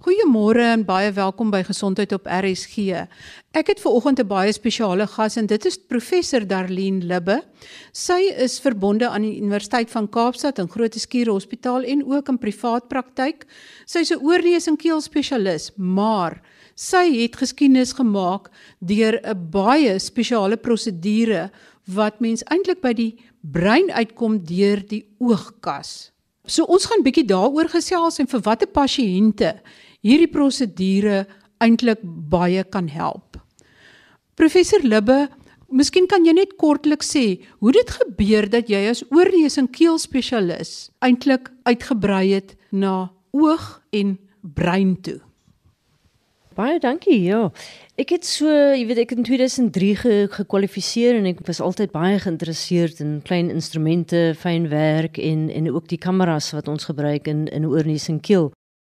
Goeiemôre 0.00 0.62
en 0.64 0.80
baie 0.88 1.10
welkom 1.12 1.50
by 1.52 1.58
Gesondheid 1.60 2.14
op 2.16 2.24
RSG. 2.24 3.02
Ek 3.52 3.68
het 3.68 3.82
ver 3.82 3.92
oggend 3.92 4.20
'n 4.22 4.26
baie 4.26 4.52
spesiale 4.52 5.06
gas 5.06 5.36
en 5.36 5.46
dit 5.46 5.64
is 5.66 5.76
professor 5.76 6.40
Darlene 6.40 7.04
Libbe. 7.04 7.42
Sy 7.92 8.32
is 8.32 8.60
verbonde 8.60 9.08
aan 9.08 9.20
die 9.22 9.36
Universiteit 9.36 9.90
van 9.90 10.08
Kaapstad 10.08 10.58
in 10.58 10.70
Groote 10.70 10.98
Schuur 10.98 11.28
Hospitaal 11.28 11.84
en 11.84 12.04
ook 12.12 12.28
in 12.28 12.38
privaat 12.38 12.88
praktyk. 12.88 13.44
Sy's 13.84 14.10
'n 14.10 14.24
oorneus 14.24 14.66
en 14.66 14.76
keel 14.76 15.00
spesialis, 15.00 15.70
maar 15.76 16.40
sy 16.74 17.20
het 17.20 17.36
geskiedenis 17.36 17.92
gemaak 17.92 18.48
deur 18.80 19.20
'n 19.22 19.50
baie 19.50 19.98
spesiale 19.98 20.56
prosedure 20.56 21.50
wat 21.84 22.20
mens 22.20 22.42
eintlik 22.44 22.80
by 22.80 22.94
die 22.94 23.16
brein 23.42 23.92
uitkom 23.92 24.44
deur 24.44 24.80
die 24.88 25.04
oogkas. 25.18 26.10
So 26.46 26.64
ons 26.64 26.86
gaan 26.86 27.02
bietjie 27.02 27.26
daaroor 27.28 27.68
gesels 27.68 28.18
en 28.18 28.26
vir 28.26 28.40
watter 28.40 28.66
pasiënte 28.66 29.60
hierdie 30.06 30.30
prosedure 30.30 31.24
eintlik 31.60 32.00
baie 32.02 32.64
kan 32.64 32.88
help. 32.88 33.38
Professor 34.40 34.80
Libbe, 34.82 35.28
miskien 35.68 36.08
kan 36.10 36.24
jy 36.26 36.34
net 36.34 36.56
kortliks 36.60 37.12
sê 37.14 37.40
hoe 37.60 37.72
dit 37.76 37.96
gebeur 38.00 38.48
dat 38.50 38.70
jy 38.72 38.86
as 38.90 39.04
oorneus 39.12 39.58
en 39.60 39.68
keel 39.70 40.00
spesialis 40.00 40.90
eintlik 41.04 41.50
uitgebrei 41.68 42.30
het 42.32 42.56
na 42.72 43.10
oog 43.36 43.76
en 43.92 44.16
brein 44.40 44.96
toe. 45.04 45.20
Baie 46.58 46.80
dankie. 46.82 47.20
Ja. 47.22 47.46
Ek 48.00 48.10
het 48.12 48.26
so, 48.26 48.48
jy 48.48 48.82
weet, 48.88 48.98
ek 49.04 49.12
het 49.14 49.20
in 49.22 49.26
2003 49.28 49.90
ge 50.00 50.14
gekwalifiseer 50.34 51.20
en 51.20 51.28
ek 51.30 51.44
was 51.46 51.60
altyd 51.62 51.92
baie 51.94 52.18
geïnteresseerd 52.20 53.00
in 53.04 53.20
klein 53.24 53.52
instrumente, 53.54 54.32
fyn 54.36 54.66
werk 54.72 55.20
en 55.22 55.46
en 55.48 55.70
ook 55.70 55.86
die 55.88 56.00
kameras 56.00 56.50
wat 56.56 56.68
ons 56.68 56.88
gebruik 56.90 57.30
in 57.30 57.46
in 57.48 57.68
oorneus 57.68 58.08
en 58.10 58.20
keel. 58.20 58.50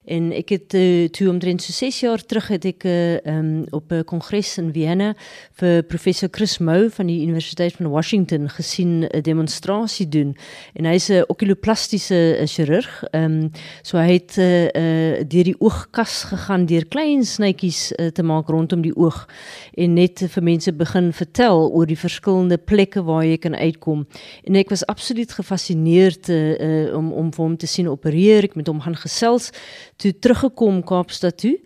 En 0.09 0.31
ek 0.33 0.49
het 0.49 0.75
uh, 0.75 1.09
toe 1.13 1.27
omtrent 1.29 1.61
so 1.61 1.73
6 1.77 1.99
jaar 2.01 2.23
terug 2.25 2.47
het 2.49 2.65
ek 2.65 2.85
uh, 2.89 3.19
um, 3.29 3.67
op 3.69 3.93
'n 3.93 4.05
kongres 4.09 4.57
in 4.57 4.73
Vienna 4.73 5.13
vir 5.61 5.83
professor 5.83 6.29
Chris 6.33 6.59
Mou 6.59 6.89
van 6.91 7.07
die 7.07 7.21
Universiteit 7.21 7.77
van 7.77 7.91
Washington 7.91 8.49
gesien 8.49 9.05
'n 9.05 9.21
demonstrasie 9.21 10.09
doen. 10.09 10.37
En 10.73 10.85
hy's 10.85 11.11
'n 11.11 11.25
okuloplastiese 11.29 12.41
chirurg. 12.45 13.05
Ehm 13.11 13.25
um, 13.25 13.51
so 13.83 13.99
hy 13.99 14.13
het 14.13 14.37
uh, 14.39 14.65
uh, 14.65 15.21
deur 15.29 15.45
die 15.45 15.61
oogkas 15.61 16.25
gegaan 16.25 16.67
deur 16.67 16.87
klein 16.89 17.25
snytjies 17.25 17.93
uh, 17.93 18.07
te 18.07 18.23
maak 18.23 18.49
rondom 18.49 18.81
die 18.81 18.97
oog 18.97 19.29
en 19.75 19.95
net 19.95 20.25
vir 20.29 20.43
mense 20.43 20.73
begin 20.73 21.13
vertel 21.13 21.71
oor 21.73 21.87
die 21.87 21.99
verskillende 21.99 22.59
plekke 22.59 23.03
waar 23.03 23.25
jy 23.25 23.37
kan 23.37 23.55
uitkom. 23.55 24.07
En 24.45 24.55
ek 24.55 24.69
was 24.71 24.87
absoluut 24.87 25.33
gefassineerd 25.33 26.29
uh, 26.29 26.59
uh, 26.59 26.97
om 26.97 27.13
om 27.13 27.33
vir 27.33 27.45
hom 27.45 27.57
te 27.57 27.67
sien 27.67 27.89
opereer. 27.89 28.45
Ek 28.45 28.55
met 28.55 28.67
hom 28.67 28.81
gaan 28.81 28.97
gesels 28.97 29.53
toe 30.01 30.13
teruggekom 30.19 30.83
Kaapstad 30.85 31.39
toe. 31.41 31.59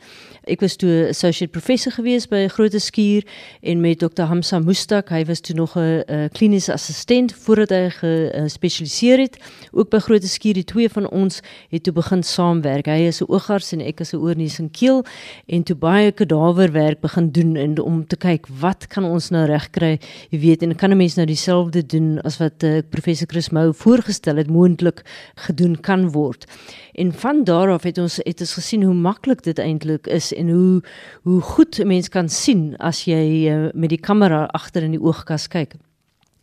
Ek 0.45 0.61
was 0.61 0.77
toe 0.77 1.07
associate 1.09 1.53
professor 1.53 1.93
gewees 1.93 2.27
by 2.29 2.45
'n 2.45 2.53
groot 2.53 2.75
skuur 2.77 3.25
en 3.63 3.81
met 3.81 3.99
Dr 3.99 4.29
Hamza 4.29 4.59
Mustak, 4.59 5.09
hy 5.09 5.25
was 5.25 5.41
toe 5.41 5.57
nog 5.57 5.77
'n 5.77 6.29
kliniese 6.33 6.73
assistent 6.73 7.33
voordat 7.33 7.71
hy 7.71 7.89
gespesialiseer 7.91 9.19
het. 9.19 9.39
Ook 9.73 9.91
by 9.91 9.99
groot 9.99 10.25
skuur 10.25 10.55
die 10.55 10.65
twee 10.65 10.89
van 10.89 11.09
ons 11.11 11.41
het 11.71 11.83
toe 11.83 11.93
begin 11.93 12.23
saamwerk. 12.23 12.87
Hy 12.87 13.07
is 13.09 13.21
'n 13.23 13.25
oogarts 13.29 13.73
en 13.73 13.81
ek 13.81 14.01
is 14.01 14.13
'n 14.13 14.17
oorneus 14.17 14.59
en 14.59 14.71
keel 14.71 15.05
en 15.47 15.63
toe 15.63 15.77
baie 15.77 16.13
kadaverwerk 16.13 17.01
begin 17.01 17.31
doen 17.31 17.57
en 17.57 17.81
om 17.81 18.07
te 18.07 18.17
kyk 18.17 18.47
wat 18.61 18.87
kan 18.87 19.05
ons 19.05 19.31
nou 19.31 19.47
regkry? 19.47 19.99
Jy 20.31 20.39
weet, 20.39 20.63
en 20.63 20.75
kan 20.77 20.91
'n 20.91 20.97
mens 20.97 21.15
nou 21.15 21.27
dieselfde 21.27 21.87
doen 21.87 22.21
as 22.23 22.39
wat 22.39 22.63
uh, 22.63 22.83
professor 22.91 23.27
Chris 23.27 23.51
Mou 23.51 23.73
voorgestel 23.75 24.37
het 24.37 24.51
moontlik 24.51 25.03
gedoen 25.35 25.81
kan 25.81 26.11
word. 26.11 26.45
En 26.95 27.13
van 27.13 27.45
daar 27.45 27.71
af 27.71 27.83
het 27.83 27.99
ons 27.99 28.17
het 28.23 28.41
ons 28.41 28.53
gesien 28.53 28.83
hoe 28.83 28.95
maklik 28.95 29.43
dit 29.43 29.59
eintlik 29.59 30.07
is 30.07 30.34
en 30.37 30.51
hoe 30.51 30.83
hoe 31.23 31.41
goed 31.41 31.79
'n 31.79 31.87
mens 31.87 32.09
kan 32.09 32.29
sien 32.29 32.77
as 32.79 33.05
jy 33.05 33.49
uh, 33.49 33.69
met 33.75 33.91
die 33.91 34.01
kamera 34.01 34.45
agter 34.53 34.83
in 34.83 34.91
die 34.91 35.03
oogkas 35.03 35.49
kyk. 35.49 35.75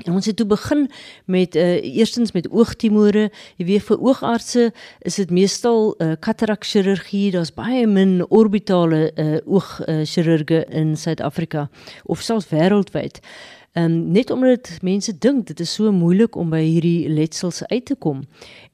En 0.06 0.14
ons 0.14 0.26
het 0.26 0.36
toe 0.36 0.46
begin 0.46 0.90
met 1.26 1.56
uh, 1.56 1.84
eerstens 1.84 2.32
met 2.32 2.50
oogtumore. 2.50 3.30
Jy 3.58 3.66
weet 3.66 3.86
vir 3.86 4.02
oogartse 4.02 4.72
is 5.06 5.16
dit 5.16 5.30
meestal 5.30 5.94
uh, 5.98 6.14
katarakchirurgie. 6.20 7.32
Daar's 7.36 7.54
baie 7.54 7.86
min 7.88 8.22
orbitale 8.30 9.12
uh, 9.16 9.38
oogchirurge 9.46 10.66
uh, 10.66 10.78
in 10.80 10.96
Suid-Afrika 10.98 11.70
of 12.04 12.22
selfs 12.22 12.50
wêreldwyd. 12.50 13.22
Ehm 13.74 13.86
um, 13.86 14.12
net 14.12 14.32
omdat 14.32 14.70
mense 14.84 15.18
dink 15.18 15.46
dit 15.48 15.60
is 15.60 15.74
so 15.74 15.92
moeilik 15.96 16.36
om 16.36 16.50
by 16.52 16.60
hierdie 16.60 17.08
letsels 17.08 17.62
uit 17.70 17.86
te 17.88 17.96
kom. 17.96 18.26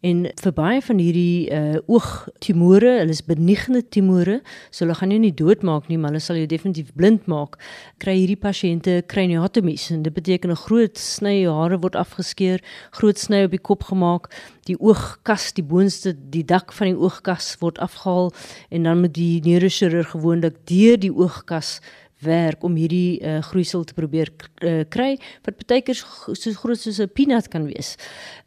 En 0.02 0.24
vir 0.41 0.53
baie 0.58 0.80
van 0.81 0.97
hierdie 0.97 1.52
uh 1.53 1.78
oogtumore, 1.85 2.96
hulle 3.03 3.13
is 3.13 3.22
benigne 3.22 3.84
tumore, 3.94 4.40
so 4.72 4.85
hulle 4.85 4.96
gaan 4.97 5.13
jou 5.13 5.19
nie 5.22 5.34
doodmaak 5.38 5.85
nie, 5.91 6.00
maar 6.02 6.16
hulle 6.16 6.24
sal 6.25 6.40
jou 6.41 6.47
definitief 6.50 6.90
blind 6.97 7.30
maak. 7.30 7.59
Kry 8.02 8.16
hierdie 8.18 8.40
pasiënte 8.41 9.03
craniotomies 9.06 9.91
en 9.94 10.02
dit 10.02 10.16
beteken 10.16 10.50
'n 10.56 10.63
groot 10.66 10.97
sny 10.97 11.46
hare 11.46 11.78
word 11.78 11.96
afgeskeur, 11.96 12.58
groot 12.97 13.22
sny 13.22 13.44
op 13.46 13.53
die 13.53 13.62
kop 13.62 13.84
gemaak, 13.84 14.34
die 14.66 14.79
oogkas, 14.81 15.53
die 15.53 15.64
boonste, 15.64 16.16
die 16.18 16.44
dak 16.44 16.74
van 16.74 16.88
die 16.88 16.97
oogkas 16.97 17.53
word 17.62 17.78
afgehaal 17.78 18.34
en 18.72 18.84
dan 18.84 19.02
moet 19.02 19.14
die 19.14 19.41
neurochirurg 19.46 20.09
gewoonlik 20.09 20.58
deur 20.66 20.97
die 20.97 21.14
oogkas 21.14 21.81
werk 22.19 22.63
om 22.63 22.75
hierdie 22.75 23.19
uh, 23.22 23.41
groeisel 23.45 23.83
te 23.83 23.94
probeer 23.94 24.31
uh, 24.66 24.83
kry 24.89 25.17
wat 25.45 25.66
baie 25.69 25.83
keer 25.85 25.97
so 25.97 26.53
groot 26.57 26.79
soos 26.79 27.00
'n 27.00 27.09
peanut 27.13 27.47
kan 27.47 27.66
wees. 27.66 27.95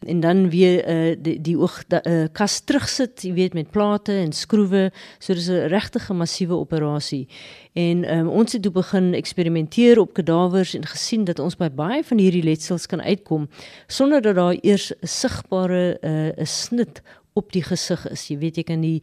En 0.06 0.20
dan 0.20 0.50
weer 0.50 0.82
uh, 0.82 1.16
die 1.18 1.38
die 1.40 1.56
oog 1.58 1.84
da, 1.88 2.00
uh, 2.04 2.26
kas 2.32 2.60
terugsit, 2.60 3.22
jy 3.22 3.32
weet 3.32 3.54
met 3.54 3.70
plate 3.70 4.12
en 4.12 4.32
skroewe, 4.32 4.90
so 5.18 5.34
dis 5.34 5.48
'n 5.48 5.68
regtige 5.68 6.14
massiewe 6.14 6.54
operasie. 6.54 7.28
En 7.72 8.02
um, 8.16 8.28
ons 8.28 8.52
het 8.52 8.62
toe 8.62 8.72
begin 8.72 9.14
eksperimenteer 9.14 10.00
op 10.00 10.12
kadavers 10.12 10.74
en 10.74 10.86
gesien 10.86 11.24
dat 11.24 11.38
ons 11.38 11.56
by 11.56 11.68
baie 11.70 12.02
van 12.04 12.18
hierdie 12.18 12.42
letsels 12.42 12.86
kan 12.86 13.00
uitkom 13.00 13.48
sonder 13.86 14.20
dat 14.20 14.34
daar 14.34 14.58
eers 14.62 14.92
'n 14.92 15.06
sigbare 15.06 15.98
'n 16.02 16.34
uh, 16.40 16.44
snit 16.44 17.02
op 17.38 17.52
die 17.52 17.62
gesig 17.62 18.02
is. 18.10 18.26
Jy 18.28 18.36
weet 18.40 18.58
jy 18.60 18.64
kan 18.66 18.82
die 18.84 18.98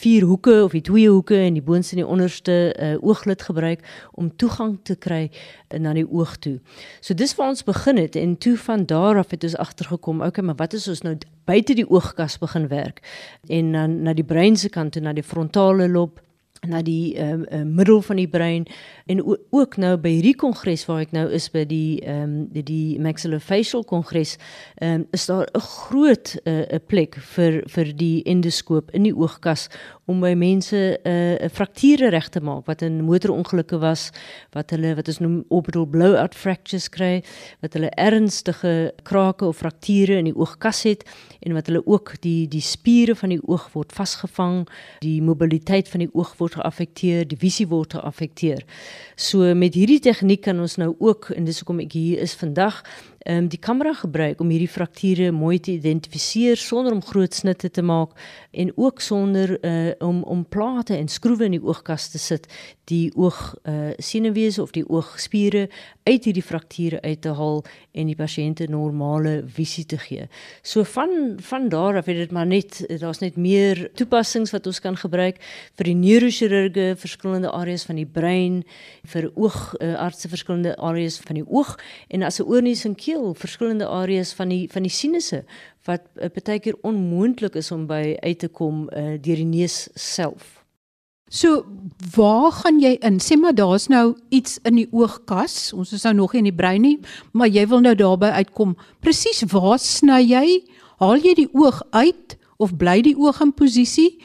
vier 0.00 0.26
hoeke 0.28 0.56
of 0.64 0.74
die 0.74 0.82
twee 0.84 1.08
hoeke 1.08 1.38
en 1.38 1.56
die 1.58 1.64
boonste 1.64 1.96
en 1.96 2.02
die 2.02 2.10
onderste 2.10 2.56
uh, 2.74 2.94
ooglid 3.00 3.42
gebruik 3.42 3.84
om 4.12 4.30
toegang 4.36 4.76
te 4.82 4.96
kry 4.96 5.28
uh, 5.28 5.78
na 5.78 5.94
die 5.96 6.06
oog 6.06 6.36
toe. 6.42 6.58
So 7.00 7.14
dis 7.14 7.36
waar 7.38 7.54
ons 7.54 7.64
begin 7.66 8.00
het 8.02 8.18
en 8.18 8.36
toe 8.38 8.56
van 8.66 8.86
daar 8.86 9.22
af 9.22 9.30
het 9.34 9.46
ons 9.46 9.56
agtergekom, 9.56 10.22
okay, 10.26 10.44
maar 10.44 10.58
wat 10.58 10.74
is 10.78 10.88
ons 10.88 11.04
nou 11.06 11.16
buite 11.48 11.74
die 11.78 11.86
oogkas 11.88 12.38
begin 12.38 12.68
werk 12.68 13.02
en 13.48 13.72
dan 13.72 14.00
na 14.02 14.14
die 14.16 14.26
brein 14.26 14.56
se 14.56 14.68
kant 14.68 14.92
toe 14.92 15.02
na 15.02 15.14
die 15.16 15.24
frontale 15.24 15.88
lob 15.88 16.20
na 16.66 16.82
die 16.82 17.14
uh, 17.14 17.36
uh, 17.38 17.62
middel 17.62 18.02
van 18.02 18.18
die 18.18 18.28
brein 18.28 18.66
en 19.08 19.22
ook 19.50 19.76
nou 19.80 19.94
by 19.96 20.10
hierdie 20.18 20.36
kongres 20.36 20.84
waar 20.88 21.00
ek 21.06 21.14
nou 21.16 21.24
is 21.32 21.48
by 21.52 21.64
die 21.68 22.00
ehm 22.04 22.24
um, 22.24 22.34
die, 22.52 22.62
die 22.66 22.98
maxillofacial 23.00 23.84
kongres 23.88 24.36
ehm 24.82 25.00
um, 25.00 25.06
is 25.16 25.26
daar 25.26 25.48
'n 25.54 25.60
groot 25.60 26.36
'n 26.44 26.66
uh, 26.74 26.80
plek 26.86 27.16
vir 27.34 27.62
vir 27.66 27.92
die 27.96 28.22
endoskoop 28.24 28.90
in 28.92 29.02
die 29.08 29.14
oogkas 29.16 29.68
om 30.06 30.20
by 30.20 30.34
mense 30.34 30.76
'n 31.04 31.08
uh, 31.08 31.48
frakture 31.48 32.10
reg 32.10 32.28
te 32.28 32.40
maak 32.40 32.66
wat 32.66 32.82
in 32.82 33.04
motorongelukke 33.04 33.78
was 33.78 34.10
wat 34.52 34.70
hulle 34.70 34.94
wat 34.94 35.08
ons 35.08 35.20
noem 35.20 35.44
orbital 35.48 35.86
blowout 35.86 36.34
fractures 36.34 36.88
kry 36.88 37.22
wat 37.60 37.72
hulle 37.72 37.90
ernstige 37.96 38.92
krake 39.02 39.44
of 39.44 39.56
frakture 39.56 40.18
in 40.18 40.24
die 40.24 40.36
oogkas 40.36 40.82
het 40.82 41.04
en 41.40 41.52
wat 41.52 41.66
hulle 41.66 41.82
ook 41.86 42.20
die 42.20 42.48
die 42.48 42.60
spiere 42.60 43.14
van 43.14 43.28
die 43.28 43.42
oog 43.42 43.72
word 43.72 43.92
vasgevang 43.92 44.68
die 45.00 45.22
mobiliteit 45.22 45.88
van 45.88 46.00
die 46.00 46.12
oog 46.12 46.36
word 46.38 46.54
geaffekteer 46.54 47.28
die 47.28 47.40
visie 47.40 47.68
word 47.68 47.92
geaffekteer 47.92 48.64
so 49.16 49.54
met 49.54 49.74
hierdie 49.74 50.00
tegniek 50.00 50.42
kan 50.46 50.60
ons 50.60 50.76
nou 50.80 50.94
ook 50.98 51.30
en 51.36 51.48
dis 51.48 51.60
hoekom 51.62 51.82
ek 51.84 51.96
hier 51.98 52.22
is 52.24 52.34
vandag 52.38 52.82
ehm 53.28 53.44
um, 53.44 53.48
die 53.48 53.60
kamera 53.60 53.92
gebruik 53.92 54.40
om 54.40 54.48
hierdie 54.48 54.70
frakture 54.72 55.26
mooi 55.36 55.58
te 55.60 55.74
identifiseer 55.76 56.56
sonder 56.56 56.94
om 56.96 57.02
groot 57.04 57.34
snitte 57.34 57.68
te 57.70 57.82
maak 57.82 58.14
en 58.50 58.72
ook 58.76 59.00
sonder 59.04 59.58
uh, 59.60 59.92
om 59.98 60.22
om 60.22 60.46
plate 60.48 60.96
en 60.96 61.08
skroewe 61.08 61.44
in 61.44 61.58
die 61.58 61.64
oogkas 61.64 62.08
te 62.08 62.18
sit 62.18 62.48
die 62.88 63.10
oog 63.16 63.38
uh, 63.68 63.90
senuwees 64.00 64.56
of 64.58 64.72
die 64.72 64.84
oogspiere 64.88 65.66
uit 66.08 66.24
hierdie 66.24 66.44
frakture 66.44 67.02
uit 67.04 67.20
te 67.20 67.34
haal 67.36 67.60
en 67.92 68.08
die 68.08 68.16
pasiënte 68.16 68.64
normale 68.72 69.42
visie 69.44 69.84
te 69.84 69.98
gee. 70.00 70.28
So 70.64 70.86
van 70.88 71.36
van 71.44 71.68
daar 71.68 72.00
af 72.00 72.08
het 72.08 72.16
dit 72.16 72.32
maar 72.32 72.48
net 72.48 72.80
daar's 73.00 73.20
net 73.20 73.36
meer 73.36 73.90
toepassings 73.98 74.54
wat 74.56 74.66
ons 74.66 74.80
kan 74.80 74.96
gebruik 74.96 75.36
vir 75.76 75.90
die 75.90 75.96
neurochirurge, 75.98 76.94
verskillende 76.96 77.52
areas 77.52 77.84
van 77.84 78.00
die 78.00 78.08
brein, 78.08 78.62
vir 79.04 79.28
oogartse 79.34 80.28
uh, 80.28 80.32
verskillende 80.32 80.76
areas 80.76 81.20
van 81.20 81.42
die 81.42 81.46
oog 81.46 81.76
en 82.08 82.24
as 82.24 82.40
'n 82.40 82.48
oorneus 82.48 82.86
en 82.88 82.96
keel 82.96 83.17
verskillende 83.38 83.86
areas 83.86 84.32
van 84.36 84.52
die 84.52 84.66
van 84.72 84.86
die 84.86 84.92
sinusse 84.92 85.44
wat 85.88 86.04
uh, 86.16 86.28
baie 86.28 86.60
keer 86.60 86.76
onmoontlik 86.86 87.56
is 87.58 87.70
om 87.74 87.86
by 87.88 88.16
uit 88.20 88.38
te 88.38 88.48
kom 88.48 88.86
uh, 88.88 89.16
deur 89.20 89.40
die 89.40 89.48
neus 89.48 89.86
self. 89.94 90.58
So 91.28 91.66
waar 92.16 92.52
gaan 92.52 92.80
jy 92.80 92.94
in? 93.04 93.18
Sê 93.20 93.36
maar 93.36 93.54
daar's 93.54 93.88
nou 93.92 94.16
iets 94.32 94.56
in 94.64 94.80
die 94.80 94.88
oogkas. 94.96 95.72
Ons 95.76 95.92
is 95.92 96.06
nou 96.08 96.14
nog 96.22 96.32
nie 96.32 96.40
in 96.40 96.48
die 96.48 96.56
brein 96.56 96.82
nie, 96.82 96.96
maar 97.36 97.52
jy 97.52 97.66
wil 97.68 97.84
nou 97.84 97.94
daarby 97.94 98.32
uitkom. 98.40 98.76
Presies 99.04 99.44
waar 99.52 99.76
sny 99.82 100.22
jy? 100.24 100.44
Haal 100.98 101.20
jy 101.20 101.34
die 101.44 101.50
oog 101.52 101.82
uit 101.92 102.38
of 102.58 102.76
bly 102.80 103.00
die 103.04 103.16
oog 103.16 103.42
in 103.44 103.52
posisie? 103.52 104.16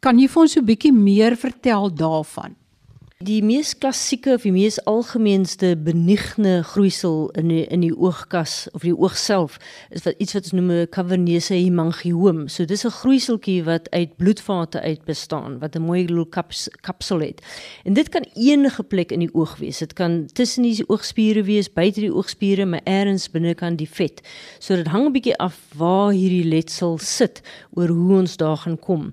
Kan 0.00 0.20
jy 0.20 0.28
vir 0.28 0.42
ons 0.42 0.56
'n 0.56 0.64
bietjie 0.64 0.92
meer 0.92 1.36
vertel 1.36 1.90
daarvan? 1.90 2.54
Die 3.24 3.40
mees 3.40 3.70
klassieke 3.80 4.34
of 4.36 4.42
die 4.44 4.50
mees 4.52 4.76
algemeenste 4.90 5.70
benigne 5.80 6.58
groeisel 6.68 7.30
in 7.40 7.48
die, 7.48 7.62
in 7.72 7.80
die 7.80 7.94
oogkas 7.94 8.66
of 8.76 8.82
die 8.84 8.92
oog 8.92 9.14
self 9.16 9.54
is 9.94 10.02
wat 10.04 10.18
iets 10.20 10.34
wat 10.36 10.50
ons 10.50 10.56
noem 10.58 10.72
'n 10.74 10.90
cavernese 10.92 11.54
hemangioom. 11.54 12.48
So 12.48 12.66
dis 12.68 12.84
'n 12.84 12.90
groeiseltjie 12.90 13.64
wat 13.64 13.88
uit 13.90 14.16
bloedvate 14.16 14.80
uit 14.80 15.04
bestaan 15.04 15.58
wat 15.58 15.76
'n 15.76 15.86
mooi 15.86 16.04
kaps, 16.28 16.68
kapsel 16.82 17.20
het. 17.20 17.40
En 17.84 17.94
dit 17.94 18.08
kan 18.08 18.26
enige 18.34 18.82
plek 18.82 19.12
in 19.12 19.20
die 19.20 19.34
oog 19.34 19.56
wees. 19.56 19.78
Dit 19.78 19.92
kan 19.92 20.26
tussen 20.32 20.62
die 20.62 20.88
oogspiere 20.88 21.42
wees, 21.42 21.72
buite 21.72 22.00
die 22.00 22.14
oogspiere, 22.14 22.66
maar 22.66 22.82
eers 22.84 23.30
binnekant 23.30 23.78
die 23.78 23.88
vet. 23.88 24.20
So 24.58 24.76
dit 24.76 24.86
hang 24.86 25.06
'n 25.06 25.12
bietjie 25.12 25.36
af 25.36 25.56
waar 25.76 26.12
hierdie 26.12 26.44
letsel 26.44 26.98
sit 26.98 27.40
oor 27.72 27.88
hoe 27.88 28.18
ons 28.18 28.36
daar 28.36 28.56
gaan 28.56 28.78
kom. 28.78 29.12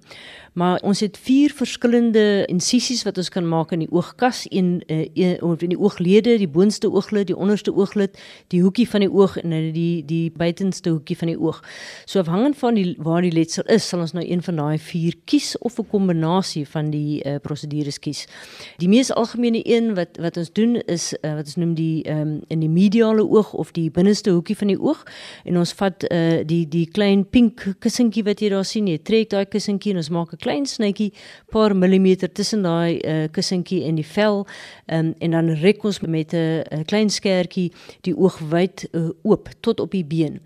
Maar 0.54 0.82
ons 0.84 1.00
het 1.00 1.16
vier 1.18 1.54
verskillende 1.56 2.44
insisies 2.52 3.06
wat 3.08 3.18
ons 3.18 3.30
kan 3.32 3.46
maak 3.48 3.70
in 3.72 3.86
die 3.86 3.92
oogkas, 3.92 4.44
een 4.50 4.82
uh, 4.92 5.06
een 5.16 5.40
in 5.64 5.72
die 5.72 5.80
ooglede, 5.80 6.36
die 6.38 6.50
boonste 6.50 6.90
ooglid, 6.92 7.30
die 7.30 7.38
onderste 7.38 7.72
ooglid, 7.72 8.18
die 8.52 8.60
hoekie 8.62 8.88
van 8.90 9.06
die 9.06 9.12
oog 9.12 9.38
en 9.40 9.54
die 9.72 10.04
die 10.06 10.32
buitenste 10.36 10.92
hoekie 10.92 11.16
van 11.18 11.32
die 11.32 11.40
oog. 11.40 11.62
So 12.06 12.20
afhangend 12.20 12.58
van 12.60 12.76
die 12.76 12.96
waar 13.00 13.22
die 13.24 13.32
letsel 13.32 13.64
is, 13.72 13.88
sal 13.88 14.04
ons 14.04 14.12
nou 14.12 14.26
een 14.28 14.44
van 14.44 14.60
daai 14.60 14.78
vier 14.80 15.16
kies 15.26 15.56
of 15.60 15.80
'n 15.80 15.88
kombinasie 15.88 16.66
van 16.68 16.92
die 16.92 17.24
uh, 17.24 17.36
prosedures 17.40 18.00
kies. 18.00 18.28
Die 18.78 18.90
mees 18.90 19.12
algemene 19.12 19.62
een 19.64 19.96
wat 19.96 20.18
wat 20.20 20.38
ons 20.38 20.52
doen 20.52 20.76
is 20.76 21.14
uh, 21.22 21.36
wat 21.36 21.46
ons 21.46 21.56
noem 21.56 21.74
die 21.76 22.04
um, 22.10 22.42
in 22.48 22.60
die 22.60 22.70
mediale 22.70 23.24
oog 23.24 23.54
of 23.54 23.72
die 23.72 23.90
binneste 23.92 24.32
hoekie 24.32 24.58
van 24.58 24.68
die 24.68 24.80
oog 24.80 25.06
en 25.46 25.58
ons 25.58 25.74
vat 25.74 26.04
uh, 26.12 26.44
die 26.44 26.68
die 26.68 26.88
klein 26.92 27.24
pink 27.30 27.76
kussentjie 27.80 28.24
wat 28.24 28.42
jy 28.42 28.50
daar 28.50 28.66
sien, 28.66 28.88
jy 28.88 28.98
trek 28.98 29.30
daai 29.30 29.46
kussentjie 29.46 29.92
en 29.92 30.04
ons 30.04 30.10
maak 30.10 30.41
klein 30.42 30.66
snytjie 30.66 31.12
paar 31.54 31.76
millimeter 31.78 32.32
tussen 32.32 32.66
daai 32.66 33.00
uh, 33.00 33.28
kussentjie 33.32 33.84
en 33.88 33.96
die 34.00 34.08
vel 34.08 34.44
um, 34.92 35.14
en 35.18 35.38
dan 35.38 35.54
rek 35.62 35.86
ons 35.88 36.02
met 36.02 36.34
'n 36.34 36.86
klein 36.90 37.10
skertjie 37.10 37.72
die 38.02 38.16
oog 38.18 38.40
wyd 38.52 38.88
uh, 38.92 39.10
oop 39.24 39.50
tot 39.62 39.80
op 39.80 39.92
die 39.92 40.06
been. 40.06 40.42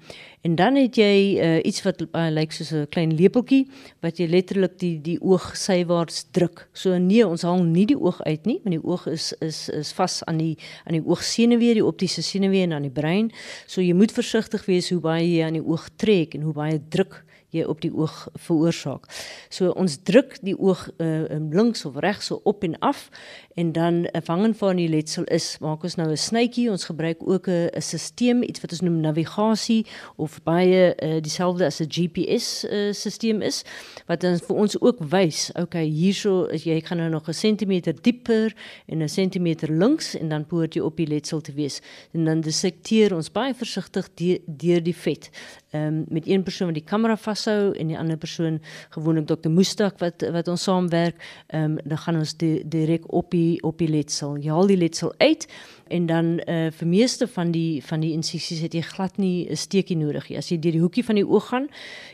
En 0.45 0.55
dan 0.55 0.75
het 0.75 0.95
jy 0.95 1.41
uh, 1.41 1.59
iets 1.65 1.81
wat 1.81 2.03
uh, 2.05 2.27
lyk 2.29 2.51
soos 2.53 2.69
'n 2.71 2.85
klein 2.93 3.15
lepeltjie 3.17 3.65
wat 4.05 4.19
jy 4.21 4.27
letterlik 4.29 4.77
die 4.79 5.01
die 5.01 5.17
oog 5.21 5.57
sywaarts 5.57 6.27
druk. 6.31 6.67
So 6.73 6.97
nee, 6.97 7.25
ons 7.27 7.41
haal 7.41 7.63
nie 7.63 7.85
die 7.85 7.97
oog 7.97 8.21
uit 8.21 8.45
nie, 8.45 8.59
want 8.63 8.75
die 8.75 8.85
oog 8.85 9.07
is 9.07 9.33
is 9.41 9.69
is 9.69 9.93
vas 9.93 10.23
aan 10.23 10.37
die 10.37 10.57
aan 10.85 10.93
die 10.99 11.05
oogsenuwee, 11.05 11.73
die 11.73 11.85
optiese 11.85 12.21
senuwee 12.21 12.61
en 12.61 12.73
aan 12.73 12.85
die 12.85 12.93
brein. 12.93 13.31
So 13.65 13.81
jy 13.81 13.93
moet 13.93 14.11
versigtig 14.11 14.65
wees 14.65 14.89
hoe 14.89 14.99
baie 14.99 15.25
jy 15.25 15.41
aan 15.43 15.57
die 15.57 15.65
oog 15.65 15.89
trek 15.95 16.35
en 16.35 16.41
hoe 16.41 16.53
baie 16.53 16.81
druk 16.89 17.24
jy 17.55 17.63
op 17.63 17.81
die 17.81 17.93
oog 17.93 18.27
veroorsaak. 18.47 19.07
So 19.49 19.71
ons 19.75 19.97
druk 20.03 20.37
die 20.45 20.55
oog 20.57 20.89
uh, 20.97 21.25
links 21.51 21.85
of 21.85 21.99
regs 22.03 22.31
so 22.31 22.41
op 22.43 22.63
en 22.63 22.77
af 22.79 23.09
en 23.55 23.71
dan 23.71 24.11
afhangend 24.11 24.57
van 24.57 24.75
die 24.75 24.89
letsel 24.89 25.23
is, 25.31 25.57
maak 25.63 25.83
ons 25.83 25.95
nou 25.95 26.09
'n 26.11 26.17
snytjie. 26.17 26.69
Ons 26.71 26.85
gebruik 26.85 27.17
ook 27.23 27.47
'n 27.47 27.69
stelsel, 27.79 28.43
iets 28.43 28.61
wat 28.61 28.71
ons 28.71 28.81
noem 28.81 28.99
navigasie 28.99 29.85
of 30.15 30.43
baie 30.43 30.95
uh, 30.95 31.21
dieselfde 31.21 31.65
as 31.65 31.79
'n 31.79 31.87
GPS 31.89 32.65
uh, 32.65 32.91
stelsel 32.91 33.41
is 33.41 33.63
wat 34.05 34.21
dan 34.21 34.39
vir 34.39 34.55
ons 34.55 34.81
ook 34.81 34.99
wys, 34.99 35.51
okay, 35.55 35.85
hierso 35.85 36.45
is 36.53 36.63
jy 36.63 36.81
gaan 36.81 36.97
nou 36.97 37.09
nog 37.09 37.27
'n 37.27 37.33
sentimeter 37.33 37.93
dieper 38.01 38.55
en 38.85 39.01
'n 39.01 39.09
sentimeter 39.09 39.71
links 39.71 40.15
en 40.15 40.29
dan 40.29 40.45
poort 40.45 40.73
jy 40.73 40.81
op 40.81 40.97
die 40.97 41.07
letsel 41.07 41.41
te 41.41 41.53
wees. 41.53 41.81
En 42.13 42.25
dan 42.25 42.41
dissekteer 42.41 43.15
ons 43.15 43.31
baie 43.31 43.53
versigtig 43.53 44.09
deur 44.45 44.83
die 44.83 44.95
vet. 44.95 45.29
Ehm 45.71 45.87
um, 45.87 46.05
met 46.07 46.27
een 46.27 46.43
persoon 46.43 46.67
wat 46.67 46.75
die 46.75 46.89
kamera 46.91 47.17
vashou 47.45 47.73
en 47.79 47.87
die 47.87 47.97
ander 47.97 48.17
persoon 48.17 48.59
gewoonlik 48.95 49.27
Dr. 49.27 49.49
Mustak 49.49 49.99
wat 49.99 50.23
wat 50.33 50.47
ons 50.47 50.63
saamwerk, 50.63 51.15
ehm 51.47 51.63
um, 51.63 51.77
dan 51.85 51.97
gaan 51.97 52.17
ons 52.19 52.35
direk 52.37 53.03
op 53.13 53.31
die 53.31 53.61
op 53.63 53.77
die 53.77 53.87
letsel. 53.87 54.37
Jy 54.37 54.49
haal 54.49 54.67
die 54.67 54.77
letsel 54.77 55.13
uit 55.17 55.47
en 55.87 56.05
dan 56.05 56.39
uh 56.47 56.71
vir 56.71 56.87
meeste 56.87 57.27
van 57.27 57.51
die 57.51 57.81
van 57.83 58.01
die 58.01 58.13
insisies 58.13 58.61
het 58.61 58.73
jy 58.73 58.81
glad 58.81 59.17
nie 59.17 59.47
'n 59.49 59.55
steekie 59.55 59.97
nodig 59.97 60.29
nie. 60.29 60.37
As 60.37 60.49
jy 60.49 60.59
deur 60.59 60.71
die 60.71 60.81
hoekie 60.81 61.03
van 61.03 61.15
die 61.15 61.27
oog 61.27 61.47
gaan, 61.49 61.67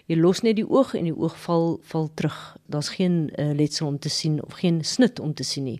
jy 0.07 0.16
los 0.16 0.42
net 0.42 0.56
die 0.56 0.69
oog 0.69 0.94
en 0.95 1.04
die 1.04 1.18
oog 1.18 1.38
val 1.38 1.80
val 1.84 2.10
terug. 2.13 2.57
Daar's 2.68 2.89
geen 2.89 3.31
uh, 3.38 3.54
letsel 3.54 3.88
om 3.88 4.00
te 4.00 4.10
sien 4.10 4.44
of 4.44 4.54
geen 4.54 4.84
snit 4.84 5.19
om 5.19 5.34
te 5.34 5.44
sien 5.44 5.63
nie 5.63 5.80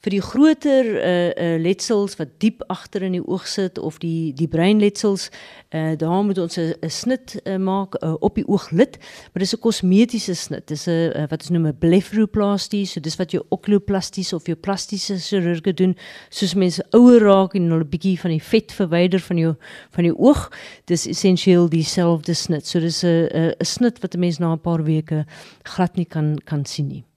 vir 0.00 0.14
die 0.14 0.22
groter 0.24 0.86
uh, 0.96 1.30
uh 1.36 1.56
letsels 1.60 2.14
wat 2.16 2.38
diep 2.40 2.62
agter 2.72 3.02
in 3.04 3.18
die 3.18 3.24
oog 3.24 3.44
sit 3.48 3.78
of 3.78 3.98
die 4.00 4.32
die 4.36 4.48
breinletsels 4.48 5.28
uh 5.76 5.92
daar 6.00 6.22
moet 6.24 6.38
ons 6.40 6.56
'n 6.56 6.88
snit 6.88 7.36
uh, 7.44 7.56
maak 7.56 7.98
uh, 8.00 8.14
op 8.20 8.34
die 8.34 8.46
ooglid 8.48 8.96
maar 9.32 9.44
dis 9.44 9.52
'n 9.54 9.60
kosmetiese 9.60 10.34
snit. 10.34 10.68
Dis 10.68 10.86
'n 10.86 11.12
uh, 11.16 11.26
wat 11.28 11.42
ons 11.42 11.50
noem 11.50 11.66
'n 11.66 11.78
blepharoplastie 11.78 12.86
so 12.86 13.00
dis 13.00 13.16
wat 13.16 13.30
jou 13.30 13.44
okuloplasties 13.50 14.32
of 14.32 14.46
jou 14.46 14.56
plastiese 14.56 15.18
chirurge 15.18 15.74
doen 15.74 15.96
soos 16.30 16.54
mense 16.54 16.82
ouer 16.92 17.20
raak 17.20 17.54
en 17.54 17.70
hulle 17.70 17.84
'n 17.84 17.88
bietjie 17.88 18.18
van 18.20 18.30
die 18.30 18.42
vet 18.42 18.72
verwyder 18.72 19.20
van 19.20 19.36
jou 19.36 19.54
van 19.90 20.04
die 20.04 20.16
oog. 20.16 20.50
Dis 20.86 21.06
essensieel 21.06 21.68
dieselfde 21.68 22.34
snit. 22.34 22.66
So 22.66 22.80
dis 22.80 23.04
'n 23.04 23.28
'n 23.28 23.64
snit 23.64 24.00
wat 24.00 24.14
'n 24.14 24.20
mens 24.20 24.38
na 24.38 24.52
'n 24.52 24.60
paar 24.60 24.82
weke 24.84 25.26
glad 25.62 25.96
nie 25.96 26.06
kan 26.06 26.38
kan 26.44 26.64
sien 26.64 26.88
nie 26.88 27.09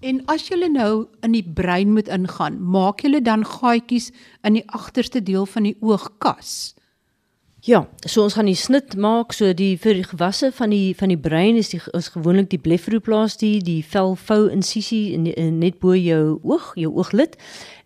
En 0.00 0.22
as 0.32 0.46
jy 0.48 0.56
nou 0.72 1.08
in 1.20 1.34
die 1.36 1.44
brein 1.44 1.92
moet 1.92 2.08
ingaan, 2.08 2.56
maak 2.60 3.02
jy 3.04 3.20
dan 3.20 3.44
gaatjies 3.44 4.08
in 4.48 4.56
die 4.56 4.64
agterste 4.72 5.20
deel 5.20 5.44
van 5.44 5.68
die 5.68 5.76
oogkas. 5.84 6.72
Ja, 7.62 7.82
so 8.08 8.22
ons 8.24 8.38
gaan 8.38 8.48
die 8.48 8.56
snit 8.56 8.94
maak 8.96 9.34
so 9.36 9.50
die 9.52 9.74
vir 9.76 9.98
die 9.98 10.04
gewasse 10.08 10.48
van 10.56 10.72
die 10.72 10.94
van 10.96 11.10
die 11.12 11.18
brein 11.20 11.58
is 11.60 11.68
die 11.74 11.80
is 11.92 12.08
gewoonlik 12.14 12.48
die 12.54 12.60
blepharoplastie, 12.62 13.58
die 13.60 13.82
velvou 13.84 14.46
insisie 14.48 15.10
in, 15.12 15.26
in 15.28 15.58
net 15.60 15.76
bo 15.82 15.92
jou 15.92 16.38
oog, 16.40 16.70
jou 16.80 16.94
ooglid. 16.96 17.36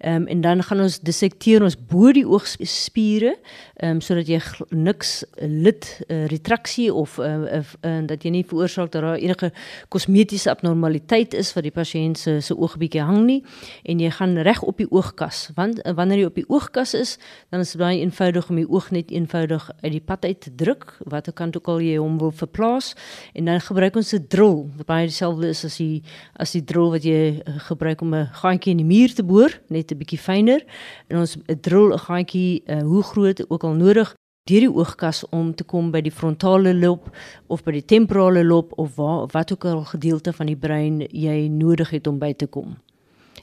Ehm 0.05 0.23
um, 0.23 0.26
en 0.29 0.41
dan 0.41 0.62
gaan 0.62 0.81
ons 0.85 1.00
dissekteer 1.00 1.62
ons 1.65 1.75
bo 1.91 2.12
die 2.12 2.26
oogspiere, 2.26 3.32
ehm 3.81 3.97
um, 3.97 4.00
sodat 4.05 4.31
jy 4.31 4.38
niks 4.71 5.25
lid 5.43 5.88
uh, 6.06 6.26
retraksie 6.31 6.93
of 6.93 7.19
uh, 7.19 7.32
uh, 7.59 7.62
uh, 7.82 7.97
dat 8.06 8.23
jy 8.23 8.31
nie 8.31 8.44
veroorsaak 8.47 8.93
dat 8.93 9.03
daar 9.03 9.19
enige 9.19 9.50
kosmetiese 9.88 10.50
abnormaliteit 10.53 11.35
is 11.35 11.50
wat 11.56 11.67
die 11.67 11.75
pasiënt 11.75 12.21
se 12.21 12.37
se 12.41 12.55
oog 12.55 12.76
bietjie 12.79 13.03
hang 13.03 13.25
nie 13.26 13.41
en 13.82 13.99
jy 13.99 14.12
gaan 14.21 14.38
reg 14.38 14.62
op 14.62 14.79
die 14.79 14.91
oogkas 14.91 15.49
want 15.56 15.82
uh, 15.82 15.97
wanneer 15.99 16.23
jy 16.23 16.31
op 16.31 16.38
die 16.38 16.49
oogkas 16.49 16.94
is, 16.94 17.19
dan 17.50 17.67
is 17.67 17.73
dit 17.73 17.81
baie 17.81 17.99
eenvoudig 17.99 18.50
om 18.50 18.62
die 18.62 18.69
oog 18.69 18.91
net 18.94 19.11
eenvoudig 19.11 19.63
uit 19.81 19.93
die 19.93 20.00
pad 20.00 20.25
uit 20.25 20.40
te 20.40 20.55
druk. 20.55 20.96
Watter 21.05 21.32
kant 21.32 21.56
ook 21.56 21.69
al 21.69 21.81
jy 21.81 21.96
hom 21.96 22.19
wil 22.19 22.31
verplaas. 22.31 22.94
En 23.32 23.44
dan 23.44 23.61
gebruik 23.61 23.96
ons 23.96 24.12
'n 24.14 24.26
drill. 24.28 24.66
Wat 24.76 24.87
baie 24.87 25.06
dieselfde 25.06 25.49
is 25.49 25.64
as 25.64 25.76
die 25.76 26.02
as 26.37 26.52
die 26.52 26.64
drill 26.64 26.90
wat 26.90 27.05
jy 27.05 27.43
uh, 27.46 27.58
gebruik 27.58 28.00
om 28.00 28.14
'n 28.14 28.28
gaatjie 28.32 28.70
in 28.70 28.82
die 28.82 28.87
muur 28.87 29.14
te 29.14 29.22
boor 29.22 29.50
net 29.68 29.90
'n 29.90 29.99
bietjie 29.99 30.18
fyner. 30.18 30.64
En 31.09 31.18
ons 31.18 31.37
drill 31.61 31.92
'n 31.92 31.99
gaatjie 31.99 32.62
uh, 32.66 32.83
hoe 32.83 33.02
groot 33.02 33.50
ook 33.50 33.64
al 33.64 33.75
nodig 33.75 34.14
deur 34.44 34.61
die 34.61 34.68
oogkas 34.68 35.23
om 35.33 35.54
te 35.54 35.64
kom 35.64 35.90
by 35.90 36.02
die 36.04 36.12
frontale 36.12 36.75
lob 36.75 37.06
of 37.49 37.62
by 37.64 37.73
die 37.73 37.85
temporale 37.85 38.42
lob 38.44 38.75
of 38.76 38.97
waar 38.97 39.26
wat 39.33 39.52
ook 39.52 39.64
al 39.64 39.85
gedeelte 39.85 40.33
van 40.33 40.47
die 40.47 40.56
brein 40.56 41.00
jy 41.09 41.49
nodig 41.49 41.90
het 41.90 42.06
om 42.06 42.18
by 42.18 42.35
te 42.35 42.47
kom. 42.47 42.76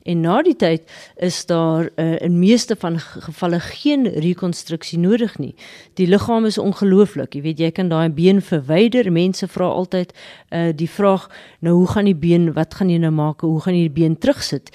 En 0.04 0.22
na 0.22 0.42
die 0.42 0.56
tyd 0.56 0.88
is 1.16 1.46
daar 1.46 1.90
uh, 1.96 2.16
in 2.22 2.40
meeste 2.40 2.76
van 2.76 3.00
gevalle 3.00 3.60
geen 3.60 4.08
rekonstruksie 4.08 5.00
nodig 5.00 5.38
nie. 5.38 5.54
Die 5.94 6.08
liggaam 6.08 6.46
is 6.46 6.58
ongelooflik. 6.58 7.36
Jy 7.36 7.42
weet 7.42 7.60
jy 7.60 7.72
kan 7.72 7.92
daai 7.92 8.10
been 8.10 8.42
verwyder. 8.42 9.12
Mense 9.12 9.48
vra 9.48 9.70
altyd 9.70 10.14
uh, 10.16 10.70
die 10.76 10.90
vraag, 10.90 11.30
nou 11.60 11.76
hoe 11.82 11.88
gaan 11.88 12.10
die 12.10 12.18
been, 12.18 12.54
wat 12.58 12.74
gaan 12.80 12.90
jy 12.90 12.98
nou 13.02 13.14
maak? 13.14 13.46
Hoe 13.46 13.62
gaan 13.62 13.78
jy 13.78 13.88
die 13.90 14.00
been 14.02 14.18
terugsit? 14.18 14.74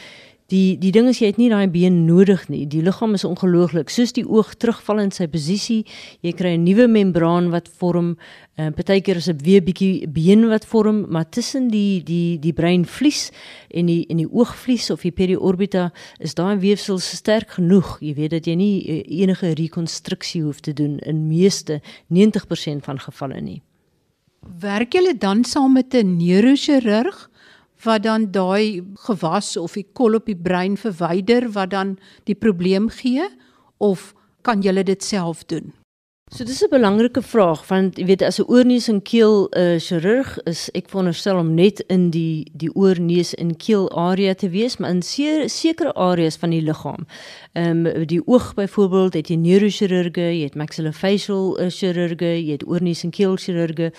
Die 0.52 0.76
die 0.78 0.92
ding 0.94 1.08
is 1.10 1.18
jy 1.18 1.32
het 1.32 1.38
nie 1.40 1.48
daai 1.50 1.66
been 1.66 2.04
nodig 2.06 2.44
nie. 2.52 2.62
Die 2.70 2.82
liggaam 2.86 3.16
is 3.18 3.24
ongelooflik. 3.26 3.90
Soos 3.90 4.12
die 4.14 4.22
oog 4.22 4.52
terugval 4.54 5.02
in 5.02 5.10
sy 5.10 5.26
posisie, 5.26 5.80
jy 6.22 6.32
kry 6.38 6.54
'n 6.54 6.62
nuwe 6.62 6.86
membraan 6.86 7.50
wat 7.50 7.66
vorm. 7.68 8.14
En 8.54 8.70
uh, 8.70 8.74
partykeer 8.76 9.16
is 9.16 9.26
dit 9.26 9.42
weer 9.42 9.62
bietjie 9.62 10.06
been 10.08 10.46
wat 10.48 10.64
vorm, 10.64 11.04
maar 11.10 11.28
tussen 11.28 11.68
die 11.68 12.00
die 12.02 12.38
die 12.38 12.52
breinvlies 12.52 13.32
en 13.74 13.86
die 13.86 14.06
en 14.08 14.22
die 14.22 14.30
oogvlies 14.30 14.90
of 14.90 15.02
die 15.02 15.10
periorbita 15.10 15.90
is 16.20 16.34
daai 16.34 16.58
weefsel 16.58 16.98
sterk 16.98 17.58
genoeg. 17.58 17.98
Jy 18.00 18.14
weet 18.14 18.30
dat 18.30 18.46
jy 18.46 18.54
nie 18.54 18.86
uh, 18.86 19.02
enige 19.02 19.50
rekonstruksie 19.50 20.42
hoef 20.42 20.60
te 20.60 20.72
doen 20.72 20.98
in 20.98 21.26
meeste 21.26 21.82
90% 22.08 22.86
van 22.86 22.98
gevalle 22.98 23.40
nie. 23.40 23.62
Werk 24.60 24.94
julle 24.94 25.18
dan 25.18 25.44
saam 25.44 25.72
met 25.72 25.92
'n 25.94 26.16
neurochirurg? 26.16 27.30
Wat 27.84 28.02
dan 28.02 28.30
daai 28.32 28.82
gewas 29.06 29.56
of 29.56 29.76
die 29.76 29.86
kol 29.92 30.14
op 30.14 30.26
die 30.26 30.36
brein 30.36 30.76
verwyder 30.76 31.50
wat 31.52 31.70
dan 31.70 31.96
die 32.24 32.34
probleem 32.34 32.88
gee 32.88 33.28
of 33.78 34.14
kan 34.42 34.62
jy 34.62 34.82
dit 34.82 35.02
self 35.02 35.44
doen? 35.44 35.72
So 36.34 36.44
dis 36.44 36.62
'n 36.62 36.70
belangrike 36.70 37.22
vraag 37.22 37.60
want 37.68 37.98
jy 37.98 38.04
weet 38.04 38.22
as 38.22 38.40
'n 38.40 38.50
oorneus 38.50 38.88
en 38.88 39.02
keel 39.02 39.46
uh, 39.54 39.78
chirurg 39.78 40.38
is 40.44 40.68
ek 40.74 40.88
veronderstel 40.90 41.38
om 41.38 41.54
net 41.54 41.80
in 41.86 42.10
die 42.10 42.50
die 42.52 42.70
oorneus 42.74 43.34
en 43.34 43.56
keel 43.56 43.86
area 43.94 44.34
te 44.34 44.48
wees 44.50 44.76
maar 44.76 44.90
in 44.90 45.02
sekere 45.02 45.92
areas 45.94 46.36
van 46.36 46.50
die 46.50 46.62
liggaam. 46.62 47.06
Ehm 47.52 47.86
um, 47.86 48.06
die 48.06 48.26
oog 48.26 48.54
byvoorbeeld 48.54 49.14
het 49.14 49.28
jy 49.28 49.36
neurochirurge, 49.36 50.20
jy 50.20 50.42
het 50.42 50.54
maxillofacial 50.54 51.60
uh, 51.60 51.70
chirurge, 51.70 52.32
jy 52.42 52.52
het 52.58 52.66
oorneus 52.66 53.04
en 53.04 53.10
keel 53.10 53.36
chirurge. 53.36 53.92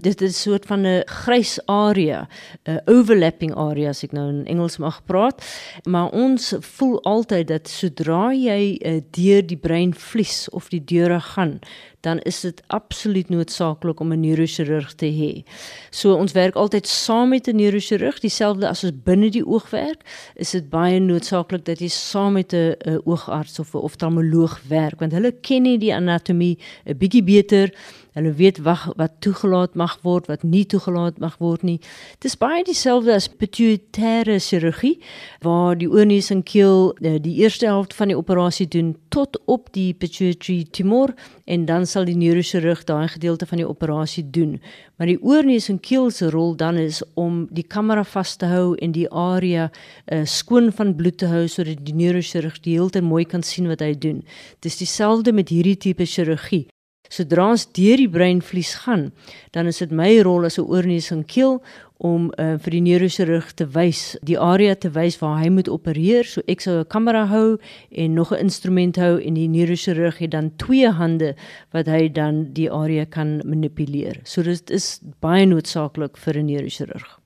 Dit 0.00 0.22
is 0.22 0.32
'n 0.38 0.48
soort 0.48 0.66
van 0.66 0.86
'n 0.86 1.02
grys 1.04 1.60
area, 1.66 2.28
'n 2.64 2.80
overlapping 2.86 3.54
area 3.54 3.88
as 3.88 4.02
ek 4.02 4.12
nou 4.12 4.28
in 4.28 4.46
Engels 4.46 4.78
mag 4.78 5.04
praat. 5.04 5.44
Maar 5.84 6.10
ons 6.10 6.54
voel 6.60 7.02
altyd 7.02 7.48
dat 7.48 7.68
sodra 7.68 8.32
jy 8.32 8.80
uh, 8.80 9.00
deur 9.10 9.46
die 9.46 9.60
breinvlies 9.60 10.48
of 10.50 10.68
die 10.68 10.84
deure 10.84 11.20
gaan 11.20 11.60
dan 12.00 12.18
is 12.18 12.40
dit 12.40 12.62
absoluut 12.66 13.28
noodsaaklik 13.28 14.00
om 14.00 14.12
'n 14.12 14.20
neurochirurg 14.20 14.94
te 14.94 15.06
hê. 15.06 15.42
So 15.90 16.14
ons 16.14 16.32
werk 16.32 16.54
altyd 16.54 16.86
saam 16.86 17.28
met 17.28 17.48
'n 17.48 17.56
neurochirurg, 17.56 18.20
dieselfde 18.20 18.68
as 18.68 18.84
ons 18.84 18.92
binne 19.04 19.30
die 19.30 19.46
oog 19.46 19.70
werk, 19.70 20.02
is 20.34 20.50
dit 20.50 20.70
baie 20.70 21.00
noodsaaklik 21.00 21.64
dat 21.64 21.78
jy 21.78 21.88
saam 21.88 22.32
met 22.32 22.52
'n 22.52 22.76
oogarts 23.04 23.58
of 23.58 23.74
'n 23.74 23.78
oftalmoloog 23.78 24.60
werk 24.68 25.00
want 25.00 25.12
hulle 25.12 25.32
ken 25.32 25.62
nie 25.62 25.78
die 25.78 25.94
anatomie 25.94 26.58
'n 26.86 26.98
bietjie 26.98 27.22
beter 27.22 27.72
Hulle 28.14 28.32
weet 28.38 28.60
wat 28.62 28.92
wat 28.96 29.16
toegelaat 29.24 29.74
mag 29.74 29.96
word, 30.06 30.28
wat 30.30 30.44
nie 30.46 30.62
toegelaat 30.70 31.18
mag 31.18 31.34
word 31.42 31.64
nie. 31.66 31.78
Dit 32.22 32.30
is 32.30 32.36
baie 32.38 32.62
dieselfde 32.66 33.14
as 33.14 33.26
pituitêre 33.26 34.36
chirurgie 34.38 35.00
waar 35.42 35.74
die 35.78 35.88
oorneus 35.90 36.30
en 36.30 36.44
keel 36.46 36.92
eh, 37.02 37.16
die 37.22 37.34
eerste 37.42 37.66
helfte 37.66 37.98
van 37.98 38.12
die 38.12 38.18
operasie 38.18 38.68
doen 38.70 38.92
tot 39.14 39.38
op 39.50 39.72
die 39.74 39.92
pituitary 39.98 40.62
tumor 40.70 41.10
en 41.44 41.66
dan 41.66 41.86
sal 41.90 42.06
die 42.06 42.14
neurochirurg 42.18 42.84
daai 42.86 43.08
gedeelte 43.16 43.48
van 43.50 43.58
die 43.58 43.68
operasie 43.68 44.24
doen. 44.30 44.60
Maar 44.96 45.10
die 45.10 45.18
oorneus 45.18 45.68
en 45.72 45.80
keel 45.82 46.10
se 46.14 46.30
rol 46.30 46.54
dan 46.56 46.78
is 46.78 47.02
om 47.18 47.44
die 47.50 47.66
kamera 47.66 48.04
vas 48.14 48.36
te 48.38 48.46
hou 48.46 48.76
en 48.78 48.94
die 48.94 49.08
area 49.10 49.66
uh, 49.70 50.22
skoon 50.22 50.70
van 50.72 50.94
bloed 50.94 51.18
te 51.18 51.32
hou 51.32 51.48
sodat 51.50 51.82
die 51.82 51.96
neurochirurg 51.98 52.62
die 52.62 52.78
hele 52.78 52.94
tyd 52.94 53.06
mooi 53.06 53.24
kan 53.26 53.42
sien 53.42 53.66
wat 53.70 53.82
hy 53.82 53.90
doen. 53.98 54.22
Dis 54.62 54.78
dieselfde 54.78 55.34
met 55.34 55.50
hierdie 55.50 55.76
tipe 55.88 56.06
chirurgie. 56.06 56.68
Sodra 57.14 57.46
ons 57.52 57.66
deur 57.76 58.00
die 58.00 58.10
breinvlies 58.10 58.72
gaan, 58.82 59.12
dan 59.54 59.68
is 59.70 59.78
dit 59.78 59.92
my 59.94 60.10
rol 60.26 60.48
as 60.48 60.58
'n 60.58 60.66
oorneus 60.66 61.12
en 61.14 61.22
keel 61.22 61.60
om 62.02 62.26
uh, 62.38 62.56
vir 62.58 62.72
die 62.74 62.82
neurochirurg 62.82 63.52
te 63.54 63.66
wys, 63.70 64.16
die 64.26 64.38
area 64.38 64.74
te 64.74 64.90
wys 64.90 65.20
waar 65.20 65.38
hy 65.38 65.48
moet 65.48 65.70
opereer. 65.70 66.26
So 66.26 66.42
ek 66.48 66.60
sou 66.60 66.80
'n 66.80 66.88
kamera 66.90 67.26
hou 67.26 67.58
en 67.90 68.14
nog 68.14 68.32
'n 68.32 68.40
instrument 68.44 68.96
hou 68.96 69.20
en 69.20 69.34
die 69.34 69.48
neurochirurg 69.48 70.18
het 70.18 70.30
dan 70.30 70.50
twee 70.56 70.90
hande 70.90 71.34
wat 71.72 71.86
hy 71.86 72.08
dan 72.08 72.52
die 72.52 72.70
area 72.70 73.04
kan 73.04 73.42
manipuleer. 73.44 74.20
So 74.24 74.42
dit 74.42 74.70
is 74.70 75.00
baie 75.20 75.46
noodsaaklik 75.46 76.16
vir 76.16 76.34
'n 76.38 76.46
neurochirurg. 76.46 77.20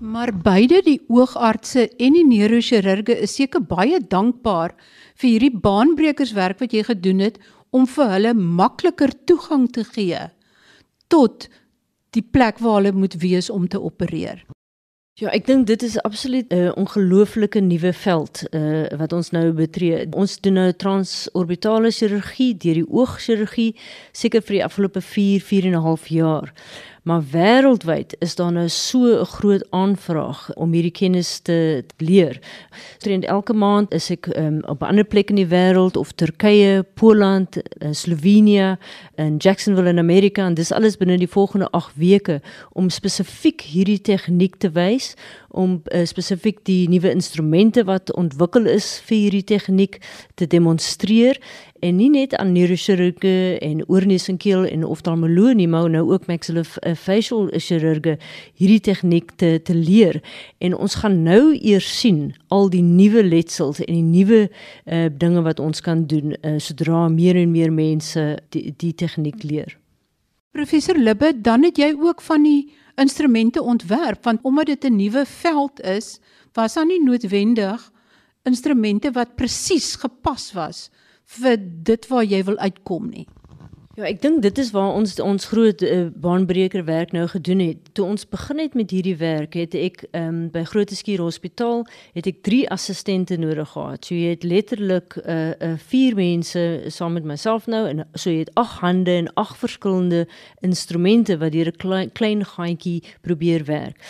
Maar 0.00 0.32
beide 0.32 0.80
die 0.80 1.00
oogartse 1.08 1.88
en 1.98 2.12
die 2.12 2.24
neurochirurge 2.24 3.20
is 3.20 3.34
seker 3.34 3.60
baie 3.60 3.98
dankbaar 4.00 4.72
vir 5.20 5.28
hierdie 5.28 5.60
baanbrekerswerk 5.60 6.58
wat 6.60 6.72
jy 6.72 6.82
gedoen 6.82 7.18
het 7.18 7.38
om 7.70 7.86
vir 7.86 8.14
hulle 8.14 8.34
makliker 8.34 9.12
toegang 9.24 9.68
te 9.72 9.84
gee 9.84 10.28
tot 11.08 11.48
die 12.14 12.22
plek 12.22 12.58
waar 12.58 12.80
hulle 12.80 12.92
moet 12.92 13.14
wees 13.22 13.50
om 13.50 13.68
te 13.68 13.80
opereer. 13.80 14.42
Ja, 15.20 15.28
ek 15.36 15.44
dink 15.44 15.66
dit 15.68 15.82
is 15.84 15.98
absoluut 16.00 16.48
'n 16.48 16.56
uh, 16.56 16.72
ongelooflike 16.80 17.60
nuwe 17.60 17.92
veld 17.92 18.42
uh, 18.54 18.88
wat 18.96 19.12
ons 19.12 19.30
nou 19.30 19.52
betree. 19.52 20.06
Ons 20.16 20.40
doen 20.40 20.52
nou 20.52 20.72
transorbitale 20.72 21.90
chirurgie 21.92 22.56
deur 22.56 22.78
die 22.80 22.88
oogchirurgie 22.88 23.76
seker 24.12 24.40
vir 24.40 24.54
die 24.56 24.64
afgelope 24.64 25.00
4 25.00 25.40
4 25.40 25.66
en 25.66 25.76
'n 25.76 25.84
half 25.84 26.08
jaar. 26.08 26.54
Maar 27.02 27.22
wêreldwyd 27.30 28.14
is 28.18 28.34
daar 28.34 28.52
nou 28.52 28.68
so 28.68 29.20
'n 29.20 29.24
groot 29.24 29.66
aanvraag 29.70 30.54
om 30.54 30.72
hierdie 30.72 30.90
kennis 30.90 31.38
te 31.38 31.84
leer. 31.96 32.40
Trend 32.98 33.24
elke 33.24 33.52
maand 33.52 33.92
is 33.92 34.10
ek 34.10 34.26
um, 34.36 34.62
op 34.64 34.82
'n 34.82 34.84
ander 34.86 35.04
plek 35.04 35.30
in 35.30 35.36
die 35.36 35.46
wêreld 35.46 35.96
of 35.96 36.12
Turkye, 36.12 36.84
Poland, 36.94 37.56
uh, 37.56 37.88
Slovenië, 37.90 38.76
in 39.14 39.36
Jacksonville 39.36 39.88
in 39.88 39.98
Amerika 39.98 40.46
en 40.46 40.54
dis 40.54 40.72
alles 40.72 40.96
binne 40.96 41.18
die 41.18 41.28
volgende 41.28 41.70
8 41.70 41.92
weke 41.94 42.40
om 42.72 42.90
spesifiek 42.90 43.60
hierdie 43.60 44.00
tegniek 44.00 44.56
te 44.56 44.70
wys 44.70 45.14
om 45.50 45.80
uh, 45.92 46.04
spesifiek 46.06 46.60
die 46.68 46.88
nuwe 46.88 47.10
instrumente 47.10 47.84
wat 47.88 48.12
ontwikkel 48.18 48.68
is 48.70 49.00
vir 49.08 49.16
hierdie 49.16 49.46
tegniek 49.54 49.98
te 50.38 50.46
demonstreer 50.46 51.40
en 51.80 51.96
nie 51.96 52.10
net 52.12 52.34
aan 52.36 52.52
neurochirurge 52.52 53.58
en 53.64 53.82
oorneus 53.88 54.28
en 54.28 54.38
keel 54.40 54.66
en 54.68 54.84
oftalmoloog 54.84 55.56
nie 55.58 55.68
maar 55.68 55.88
nou 55.90 56.04
ook 56.12 56.28
maxillofacial 56.30 57.50
chirurge 57.56 58.16
hierdie 58.60 58.80
tegniek 58.90 59.32
te 59.40 59.56
te 59.64 59.74
leer 59.74 60.20
en 60.58 60.76
ons 60.76 60.98
gaan 61.02 61.22
nou 61.26 61.54
eers 61.56 61.88
sien 62.00 62.30
al 62.48 62.70
die 62.70 62.84
nuwe 62.84 63.24
letsels 63.26 63.82
en 63.86 63.94
die 63.94 64.06
nuwe 64.06 64.40
uh, 64.46 65.06
dinge 65.10 65.42
wat 65.46 65.60
ons 65.60 65.80
kan 65.80 66.06
doen 66.06 66.36
uh, 66.36 66.58
sodra 66.58 67.08
meer 67.08 67.38
en 67.40 67.52
meer 67.52 67.72
mense 67.72 68.26
die 68.54 68.70
die 68.80 68.92
tegniek 68.94 69.42
leer. 69.42 69.76
Professor 70.50 70.98
Libbe, 70.98 71.32
dan 71.40 71.62
het 71.62 71.78
jy 71.78 71.92
ook 71.94 72.22
van 72.26 72.42
die 72.42 72.72
instrumente 72.96 73.62
ontwerp 73.62 74.24
want 74.24 74.40
omdat 74.42 74.66
dit 74.66 74.84
'n 74.84 74.96
nuwe 74.96 75.26
veld 75.26 75.80
is, 75.80 76.20
was 76.52 76.74
daar 76.74 76.86
nie 76.86 77.02
noodwendig 77.02 77.92
instrumente 78.42 79.10
wat 79.10 79.36
presies 79.36 79.96
gepas 79.96 80.52
was 80.52 80.90
vir 81.24 81.56
dit 81.60 82.06
waar 82.08 82.24
jy 82.24 82.44
wil 82.44 82.58
uitkom 82.58 83.08
nie. 83.10 83.26
Ja, 84.00 84.06
ek 84.08 84.22
dink 84.22 84.38
dit 84.40 84.58
is 84.62 84.70
waar 84.72 84.94
ons 84.96 85.18
ons 85.20 85.46
groot 85.50 85.82
uh, 85.84 86.06
baanbreker 86.24 86.86
werk 86.86 87.10
nou 87.12 87.26
gedoen 87.28 87.60
het. 87.60 87.90
Toe 87.92 88.06
ons 88.08 88.22
begin 88.32 88.62
het 88.62 88.78
met 88.78 88.94
hierdie 88.96 89.18
werk, 89.20 89.58
het 89.60 89.76
ek 89.76 90.06
um, 90.16 90.46
by 90.54 90.62
Grooteskier 90.70 91.20
Hospitaal 91.20 91.82
het 92.16 92.30
ek 92.30 92.40
3 92.48 92.62
assistente 92.72 93.36
nodig 93.36 93.68
gehad. 93.74 94.08
So 94.08 94.16
jy 94.16 94.32
het 94.32 94.46
letterlik 94.48 95.18
'n 95.20 95.28
uh, 95.28 95.52
uh, 95.52 95.76
vier 95.92 96.16
mense 96.16 96.64
saam 96.88 97.12
met 97.12 97.28
myself 97.28 97.68
nou 97.68 97.84
en 97.90 98.06
so 98.14 98.30
jy 98.32 98.48
het 98.48 98.54
ag 98.56 98.78
hande 98.80 99.12
en 99.20 99.28
ag 99.36 99.52
verskillende 99.60 100.24
instrumente 100.64 101.36
wat 101.36 101.52
deur 101.52 101.68
'n 101.68 101.76
klein, 101.76 102.12
klein 102.12 102.44
gaatjie 102.44 103.02
probeer 103.20 103.68
werk. 103.68 104.00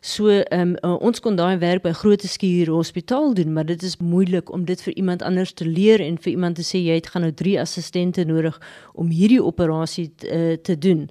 So 0.00 0.28
ehm 0.28 0.76
um, 0.82 0.96
ons 1.02 1.20
kon 1.20 1.36
daai 1.36 1.58
werk 1.58 1.82
by 1.82 1.92
Grote 1.92 2.28
Skuur 2.28 2.70
Hospitaal 2.70 3.34
doen, 3.34 3.52
maar 3.52 3.66
dit 3.66 3.82
is 3.82 3.96
moeilik 3.98 4.52
om 4.52 4.64
dit 4.64 4.82
vir 4.82 4.94
iemand 4.94 5.22
anders 5.22 5.52
te 5.52 5.66
leer 5.66 6.00
en 6.00 6.18
vir 6.18 6.32
iemand 6.32 6.56
te 6.56 6.62
sê 6.62 6.78
jy 6.78 6.94
het 7.00 7.10
gaan 7.10 7.26
nou 7.26 7.32
3 7.34 7.58
assistente 7.60 8.24
nodig 8.24 8.60
om 8.94 9.10
hierdie 9.10 9.42
operasie 9.42 10.12
uh, 10.22 10.54
te 10.62 10.78
doen. 10.78 11.08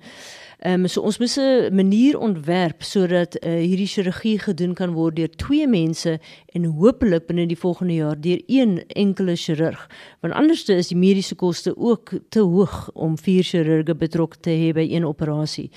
Ehm 0.58 0.86
um, 0.86 0.88
so 0.88 1.02
ons 1.02 1.18
moet 1.18 1.38
'n 1.38 1.76
manier 1.76 2.20
ontwerp 2.20 2.82
sodat 2.84 3.36
uh, 3.46 3.52
hierdie 3.52 3.88
chirurgie 3.88 4.40
gedoen 4.40 4.74
kan 4.74 4.94
word 4.94 5.16
deur 5.16 5.30
twee 5.30 5.68
mense 5.68 6.20
en 6.58 6.66
hopelik 6.80 7.28
binne 7.30 7.46
die 7.50 7.60
volgende 7.60 7.94
jaar 8.00 8.18
deur 8.22 8.42
een 8.48 8.80
enkele 8.88 9.36
chirurg. 9.38 9.84
Want 10.26 10.34
anderste 10.34 10.74
is 10.74 10.90
die 10.92 10.98
mediese 10.98 11.36
koste 11.38 11.76
ook 11.78 12.14
te 12.34 12.42
hoog 12.42 12.90
om 12.94 13.18
vier 13.22 13.46
chirurge 13.46 13.96
betrokke 13.96 14.40
te 14.42 14.56
hê 14.58 14.72
by 14.76 14.86
een 14.90 15.06
operasie. 15.06 15.68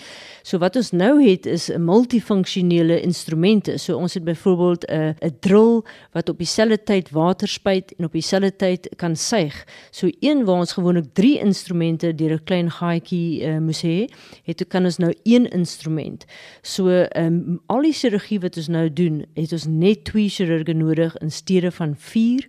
So 0.42 0.60
wat 0.62 0.78
ons 0.80 0.92
nou 0.96 1.20
het 1.22 1.46
is 1.46 1.68
'n 1.70 1.84
multifunksionele 1.84 3.00
instrumente. 3.00 3.78
So 3.78 3.96
ons 3.96 4.14
het 4.14 4.24
byvoorbeeld 4.24 4.84
'n 4.90 5.14
'n 5.20 5.36
drill 5.40 5.82
wat 6.12 6.28
op 6.28 6.38
dieselfde 6.38 6.82
tyd 6.82 7.10
water 7.10 7.48
spuit 7.48 7.94
en 7.98 8.04
op 8.04 8.12
dieselfde 8.12 8.56
tyd 8.56 8.88
kan 8.96 9.16
suig. 9.16 9.66
So 9.90 10.08
een 10.20 10.44
waar 10.44 10.58
ons 10.58 10.72
gewoonlik 10.72 11.04
3 11.12 11.38
instrumente 11.38 12.14
deur 12.14 12.32
'n 12.32 12.44
klein 12.44 12.70
gaatjie 12.70 13.42
uh, 13.42 13.58
moes 13.58 13.82
hê, 13.82 14.08
het 14.44 14.68
kan 14.68 14.84
ons 14.84 14.98
nou 14.98 15.14
een 15.22 15.48
instrument. 15.48 16.24
So 16.62 16.88
ehm 16.88 17.26
um, 17.26 17.60
al 17.66 17.82
die 17.82 17.92
chirurgie 17.92 18.40
wat 18.40 18.56
ons 18.56 18.68
nou 18.68 18.92
doen, 18.92 19.24
het 19.34 19.52
ons 19.52 19.66
net 19.66 20.04
twee 20.04 20.28
chirurge 20.28 20.69
nodig 20.74 21.16
in 21.20 21.30
steede 21.30 21.70
van 21.70 21.94
4. 21.96 22.48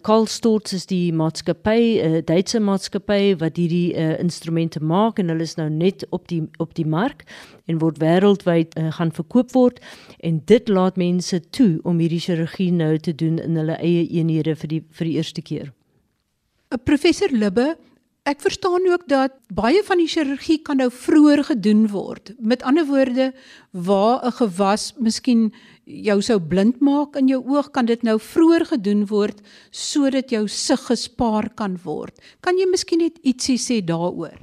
Karl 0.00 0.26
Storz 0.26 0.72
is 0.72 0.86
die 0.86 1.12
maatskappy, 1.12 2.00
'n 2.00 2.14
uh, 2.14 2.20
Duitse 2.24 2.60
maatskappy 2.60 3.36
wat 3.36 3.56
hierdie 3.60 3.92
uh, 3.92 4.18
instrumente 4.18 4.80
maak 4.80 5.18
en 5.18 5.28
hulle 5.28 5.44
is 5.44 5.56
nou 5.58 5.68
net 5.68 6.06
op 6.10 6.28
die 6.28 6.42
op 6.58 6.74
die 6.74 6.86
mark 6.86 7.26
en 7.66 7.78
word 7.78 8.00
wêreldwyd 8.00 8.78
uh, 8.78 8.88
gaan 8.96 9.12
verkoop 9.12 9.52
word 9.52 9.80
en 10.20 10.40
dit 10.44 10.68
laat 10.68 10.96
mense 10.96 11.40
toe 11.50 11.80
om 11.82 12.00
hierdie 12.00 12.20
chirurgie 12.20 12.72
nou 12.72 12.96
te 12.98 13.14
doen 13.14 13.38
in 13.38 13.56
hulle 13.60 13.76
eie 13.76 14.08
eenhede 14.08 14.56
vir 14.56 14.68
die 14.68 14.82
vir 14.88 15.06
die 15.06 15.16
eerste 15.20 15.42
keer. 15.42 15.72
'n 16.72 16.80
Professor 16.84 17.28
Libbe, 17.28 17.76
Ek 18.28 18.42
verstaan 18.44 18.84
ook 18.92 19.06
dat 19.08 19.32
baie 19.48 19.80
van 19.84 19.96
die 19.96 20.08
chirurgie 20.08 20.58
kan 20.60 20.76
nou 20.76 20.90
vroeër 20.92 21.40
gedoen 21.48 21.86
word. 21.88 22.34
Met 22.36 22.62
ander 22.68 22.84
woorde, 22.84 23.32
waar 23.72 24.20
'n 24.26 24.32
gewas 24.32 24.92
miskien 24.98 25.52
jou 25.84 26.20
sou 26.22 26.38
blind 26.40 26.80
maak 26.80 27.16
in 27.16 27.28
jou 27.28 27.40
oog, 27.48 27.70
kan 27.70 27.86
dit 27.86 28.02
nou 28.02 28.18
vroeër 28.20 28.64
gedoen 28.66 29.06
word 29.06 29.40
sodat 29.70 30.30
jou 30.30 30.48
sig 30.48 30.80
gespaar 30.80 31.48
kan 31.54 31.78
word. 31.82 32.20
Kan 32.40 32.58
jy 32.58 32.66
miskien 32.66 32.98
net 32.98 33.18
ietsie 33.22 33.58
sê 33.58 33.84
daaroor? 33.84 34.36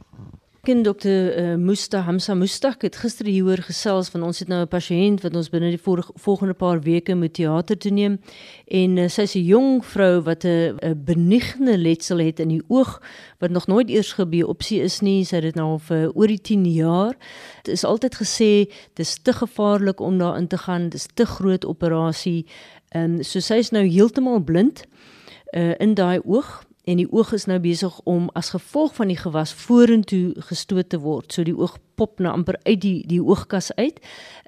Ken 0.68 0.82
dokter 0.84 1.38
uh, 1.40 1.56
Musta 1.56 2.02
Hamza 2.04 2.34
Mustak 2.36 2.82
het 2.84 2.98
gister 3.00 3.26
hieroor 3.30 3.62
gesels 3.64 4.10
van 4.12 4.26
ons 4.28 4.40
het 4.44 4.50
nou 4.52 4.60
'n 4.66 4.68
pasiënt 4.68 5.22
wat 5.24 5.36
ons 5.36 5.50
binne 5.50 5.70
die 5.72 5.80
volgende 6.26 6.54
paar 6.54 6.82
weke 6.82 7.16
moet 7.16 7.34
teater 7.34 7.78
toe 7.78 7.92
neem. 7.92 8.20
En 8.68 8.98
uh, 8.98 9.08
sy's 9.08 9.36
'n 9.36 9.46
jong 9.48 9.86
vrou 9.86 10.20
wat 10.22 10.44
'n 10.44 10.76
benigne 11.06 11.78
letsel 11.78 12.20
het 12.20 12.40
in 12.40 12.48
die 12.48 12.64
oog 12.68 13.02
wat 13.40 13.50
nog 13.50 13.68
nooit 13.68 13.90
eers 13.90 14.14
gebiopsie 14.14 14.82
is 14.82 15.00
nie. 15.00 15.24
Sy 15.24 15.36
het 15.36 15.44
dit 15.44 15.56
nou 15.56 15.80
vir 15.80 16.12
oor 16.14 16.28
die 16.28 16.42
10 16.42 16.66
jaar. 16.66 17.16
Dit 17.64 17.74
is 17.74 17.84
altyd 17.86 18.16
gesê 18.16 18.68
dis 18.94 19.18
te 19.24 19.34
gevaarlik 19.34 20.00
om 20.00 20.18
daarin 20.18 20.48
te 20.48 20.58
gaan. 20.58 20.90
Dis 20.90 21.08
te 21.14 21.26
groot 21.26 21.66
operasie. 21.66 22.46
En 22.90 23.12
um, 23.12 23.24
so 23.24 23.40
sy's 23.40 23.72
nou 23.72 23.88
heeltemal 23.88 24.40
blind 24.44 24.84
uh, 25.54 25.74
in 25.80 25.94
daai 25.94 26.20
oog 26.26 26.67
en 26.88 27.01
die 27.01 27.10
oog 27.12 27.34
is 27.36 27.46
nou 27.51 27.60
besig 27.60 28.00
om 28.08 28.29
as 28.39 28.53
gevolg 28.56 28.96
van 28.96 29.12
die 29.12 29.20
gewas 29.20 29.51
vorentoe 29.53 30.36
gestoot 30.50 30.89
te 30.89 31.00
word. 31.03 31.34
So 31.34 31.44
die 31.44 31.56
oog 31.56 31.75
pop 31.98 32.22
nou 32.24 32.32
amper 32.34 32.60
uit 32.63 32.82
die 32.82 32.98
die 33.10 33.22
oogkas 33.24 33.72
uit 33.75 34.00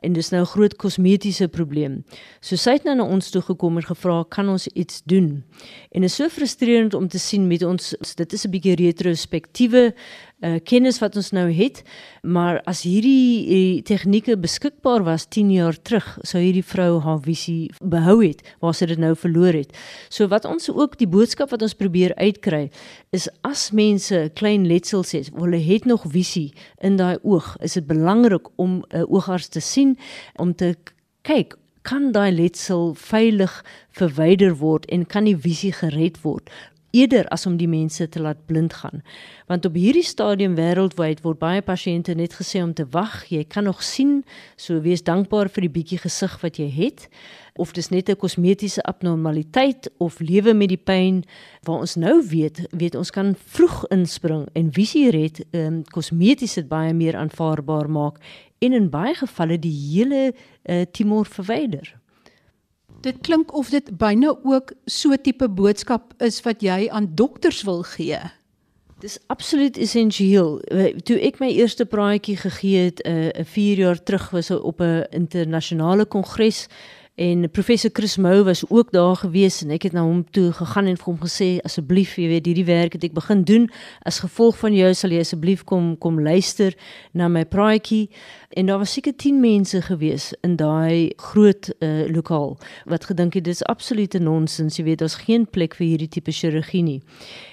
en 0.05 0.13
dis 0.13 0.31
nou 0.31 0.41
'n 0.41 0.53
groot 0.53 0.75
kosmetiese 0.75 1.47
probleem. 1.47 2.03
So 2.41 2.55
sy 2.55 2.71
het 2.71 2.83
nou 2.83 2.95
na 2.95 3.03
ons 3.03 3.29
toe 3.29 3.41
gekom 3.41 3.77
en 3.77 3.83
gevra, 3.83 4.23
"Kan 4.29 4.49
ons 4.49 4.67
iets 4.67 5.01
doen?" 5.05 5.43
En 5.91 6.03
is 6.03 6.15
so 6.15 6.29
frustrerend 6.29 6.93
om 6.93 7.07
te 7.07 7.19
sien 7.19 7.47
met 7.47 7.63
ons 7.63 7.95
dit 8.15 8.33
is 8.33 8.45
'n 8.45 8.51
bietjie 8.51 8.75
retrospektiewe 8.75 9.93
uh, 10.41 10.57
kennis 10.63 10.99
wat 10.99 11.15
ons 11.19 11.31
nou 11.35 11.47
het, 11.51 11.81
maar 12.23 12.59
as 12.69 12.83
hierdie 12.87 13.45
uh, 13.45 13.81
tegnieke 13.87 14.37
beskikbaar 14.39 15.03
was 15.07 15.27
10 15.31 15.51
jaar 15.51 15.77
terug, 15.81 16.07
sou 16.27 16.41
hierdie 16.41 16.65
vrou 16.65 16.99
haar 17.03 17.19
visie 17.25 17.71
behou 17.81 18.19
het 18.21 18.43
waar 18.63 18.75
sy 18.77 18.89
dit 18.91 19.01
nou 19.01 19.13
verloor 19.19 19.55
het. 19.57 19.75
So 20.09 20.27
wat 20.31 20.47
ons 20.49 20.69
ook 20.69 20.97
die 20.99 21.09
boodskap 21.09 21.53
wat 21.53 21.63
ons 21.65 21.77
probeer 21.79 22.15
uitkry 22.19 22.69
is 23.15 23.29
as 23.47 23.69
mense 23.75 24.29
klein 24.39 24.67
letsels 24.69 25.13
het, 25.17 25.31
hulle 25.35 25.59
het 25.63 25.87
nog 25.89 26.05
visie 26.09 26.51
in 26.83 26.99
daai 26.99 27.17
oog, 27.23 27.38
is 27.59 27.73
dit 27.73 27.87
belangrik 27.87 28.47
om 28.55 28.79
'n 28.79 28.97
uh, 28.97 29.11
oogarts 29.11 29.47
te 29.47 29.59
sien 29.59 29.97
om 30.35 30.55
te 30.55 30.75
kyk 31.21 31.55
kan 31.81 32.11
daai 32.11 32.31
letsel 32.31 32.93
veilig 32.93 33.53
verwyder 33.97 34.55
word 34.59 34.85
en 34.85 35.05
kan 35.05 35.23
die 35.23 35.37
visie 35.37 35.71
gered 35.73 36.21
word 36.21 36.49
eerder 36.91 37.27
as 37.27 37.45
om 37.45 37.57
die 37.57 37.67
mense 37.67 38.09
te 38.09 38.21
laat 38.21 38.45
blind 38.45 38.73
gaan. 38.73 39.03
Want 39.47 39.65
op 39.65 39.73
hierdie 39.73 40.05
stadium 40.05 40.55
wêreldwyd 40.55 41.21
word 41.21 41.39
baie 41.39 41.61
pasiënte 41.61 42.15
net 42.15 42.33
gesê 42.39 42.63
om 42.63 42.73
te 42.73 42.85
wag, 42.91 43.25
jy 43.29 43.43
kan 43.43 43.63
nog 43.63 43.83
sien, 43.83 44.23
so 44.57 44.81
wees 44.81 45.03
dankbaar 45.03 45.49
vir 45.49 45.67
die 45.67 45.75
bietjie 45.79 46.01
gesig 46.01 46.39
wat 46.41 46.57
jy 46.57 46.69
het 46.69 47.09
of 47.59 47.73
dis 47.75 47.89
net 47.89 48.09
'n 48.09 48.15
kosmetiese 48.15 48.81
abnormaliteit 48.83 49.91
of 49.97 50.19
lewe 50.19 50.53
met 50.53 50.69
die 50.69 50.77
pyn 50.77 51.23
waar 51.63 51.79
ons 51.79 51.95
nou 51.95 52.23
weet, 52.27 52.67
weet 52.71 52.95
ons 52.95 53.11
kan 53.11 53.35
vroeg 53.35 53.85
inspring 53.87 54.47
en 54.53 54.71
visie 54.71 55.09
red, 55.11 55.43
ehm 55.51 55.65
um, 55.65 55.83
kosmeties 55.83 56.53
dit 56.53 56.67
baie 56.67 56.93
meer 56.93 57.15
aanvaarbaar 57.15 57.89
maak 57.89 58.19
en 58.59 58.73
in 58.73 58.89
baie 58.89 59.15
gevalle 59.15 59.59
die 59.59 59.75
hele 59.91 60.33
uh, 60.69 60.81
tumor 60.91 61.25
verwyder. 61.25 61.98
Dit 63.01 63.21
klink 63.21 63.53
of 63.55 63.69
dit 63.69 63.97
byna 63.97 64.35
ook 64.43 64.73
so 64.85 65.15
tipe 65.15 65.49
boodskap 65.49 66.13
is 66.17 66.41
wat 66.43 66.61
jy 66.61 66.89
aan 66.91 67.11
dokters 67.15 67.63
wil 67.63 67.83
gee. 67.83 68.19
Dis 68.99 69.15
absoluut 69.31 69.77
essensieel. 69.79 70.57
Toe 71.07 71.15
ek 71.23 71.39
my 71.39 71.47
eerste 71.55 71.85
praatjie 71.87 72.35
gegee 72.37 72.89
het 72.89 72.99
'n 73.07 73.31
uh, 73.39 73.45
4 73.45 73.77
jaar 73.77 74.03
terug 74.03 74.29
was 74.29 74.51
op 74.51 74.81
'n 74.81 75.07
internasionale 75.09 76.05
kongres 76.05 76.67
en 77.19 77.49
professor 77.51 77.89
Chris 77.93 78.17
Mou 78.17 78.43
was 78.43 78.69
ook 78.69 78.91
daar 78.91 79.15
gewees 79.15 79.59
en 79.63 79.73
ek 79.75 79.89
het 79.89 79.95
na 79.95 80.05
hom 80.07 80.21
toe 80.31 80.53
gegaan 80.55 80.87
en 80.87 80.95
vir 80.95 81.07
hom 81.09 81.17
gesê 81.19 81.47
asseblief 81.67 82.13
jy 82.15 82.29
weet 82.31 82.45
hierdie 82.47 82.63
werk 82.63 82.95
het 82.95 83.03
ek 83.09 83.17
begin 83.17 83.41
doen 83.43 83.65
as 84.07 84.21
gevolg 84.23 84.55
van 84.61 84.71
jou 84.77 84.93
sal 84.95 85.11
jy 85.11 85.19
asseblief 85.25 85.65
kom 85.67 85.97
kom 85.99 86.21
luister 86.23 86.77
na 87.11 87.27
my 87.27 87.43
praatjie. 87.43 88.07
En 88.55 88.71
daar 88.71 88.79
was 88.81 88.93
seker 88.95 89.13
10 89.13 89.41
mense 89.43 89.81
gewees 89.89 90.31
in 90.47 90.55
daai 90.55 91.11
groot 91.19 91.67
uh, 91.83 92.07
lokaal 92.07 92.55
wat 92.87 93.09
gedink 93.11 93.35
het 93.35 93.43
dis 93.43 93.65
absolute 93.67 94.19
nonsens 94.23 94.79
jy 94.79 94.87
weet 94.87 95.03
daar's 95.03 95.19
geen 95.27 95.43
plek 95.43 95.75
vir 95.75 95.87
hierdie 95.89 96.09
tipe 96.15 96.31
chirurgie 96.31 96.85
nie. 96.87 96.99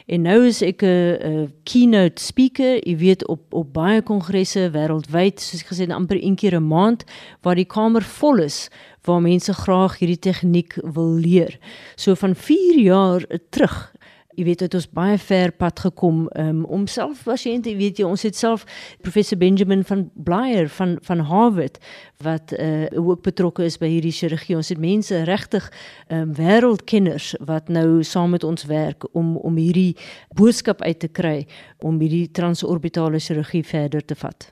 En 0.07 0.23
nou 0.31 0.47
is 0.47 0.63
ek 0.63 0.87
'n 0.87 1.51
keynote 1.67 2.23
speaker 2.23 2.79
jy 2.87 2.97
weet 2.97 3.27
op 3.27 3.43
op 3.51 3.73
baie 3.75 4.03
kongresse 4.03 4.71
wêreldwyd 4.71 5.43
soos 5.43 5.67
ek 5.67 5.75
gesê 5.75 5.91
het 5.91 5.99
amper 5.99 6.23
een 6.23 6.37
keer 6.37 6.55
'n 6.55 6.69
maand 6.69 7.05
waar 7.43 7.59
die 7.59 7.67
kamer 7.67 8.03
vol 8.03 8.39
is 8.39 8.71
waar 9.07 9.23
mense 9.25 9.55
graag 9.55 9.99
hierdie 9.99 10.21
tegniek 10.29 10.77
wil 10.83 11.15
leer. 11.15 11.59
So 11.97 12.15
van 12.15 12.35
4 12.35 12.81
jaar 12.83 13.27
terug 13.51 13.97
jy 14.37 14.45
weet 14.45 14.63
het 14.67 14.75
ons 14.77 14.87
baie 14.93 15.17
ver 15.21 15.53
pad 15.57 15.81
gekom 15.81 16.27
um, 16.37 16.63
om 16.73 16.85
self 16.91 17.23
pasiënte 17.25 17.73
weet 17.79 18.01
jy 18.01 18.07
ons 18.09 18.25
het 18.27 18.37
self 18.37 18.67
professor 19.05 19.39
Benjamin 19.41 19.85
van 19.89 20.07
Blair 20.29 20.69
van 20.77 20.97
van 21.07 21.25
Harvard 21.31 21.81
wat 22.25 22.53
uh, 22.53 22.87
ook 22.93 23.25
betrokke 23.25 23.65
is 23.65 23.79
by 23.81 23.89
hierdie 23.91 24.15
chirurgie. 24.15 24.57
Ons 24.57 24.73
het 24.73 24.81
mense 24.81 25.23
regtig 25.29 25.71
um, 26.13 26.35
wêreldkenners 26.37 27.33
wat 27.49 27.73
nou 27.73 28.03
saam 28.05 28.37
met 28.37 28.45
ons 28.45 28.69
werk 28.69 29.09
om 29.17 29.37
om 29.41 29.57
hierdie 29.61 29.97
boodskap 30.37 30.85
uit 30.85 31.01
te 31.01 31.09
kry 31.09 31.39
om 31.81 32.01
hierdie 32.01 32.29
transorbitale 32.29 33.21
chirurgie 33.21 33.65
verder 33.65 34.05
te 34.05 34.17
vat. 34.21 34.51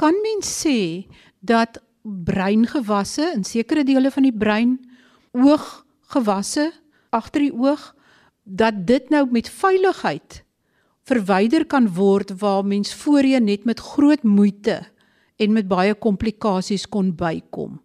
Kan 0.00 0.16
mens 0.24 0.48
sê 0.64 1.04
dat 1.44 1.83
breingewasse 2.04 3.32
in 3.34 3.44
sekere 3.44 3.84
dele 3.84 4.10
van 4.12 4.26
die 4.28 4.36
brein 4.36 4.78
ooggewasse 5.32 6.70
agter 7.10 7.46
die 7.46 7.54
oog 7.54 7.92
dat 8.44 8.84
dit 8.86 9.08
nou 9.10 9.24
met 9.32 9.48
veiligheid 9.48 10.42
verwyder 11.08 11.64
kan 11.68 11.88
word 11.96 12.32
waar 12.40 12.64
mens 12.64 12.94
voorheen 12.94 13.44
net 13.48 13.64
met 13.64 13.80
groot 13.80 14.22
moeite 14.22 14.80
en 15.36 15.52
met 15.52 15.68
baie 15.68 15.94
komplikasies 15.94 16.86
kon 16.88 17.10
bykom. 17.16 17.80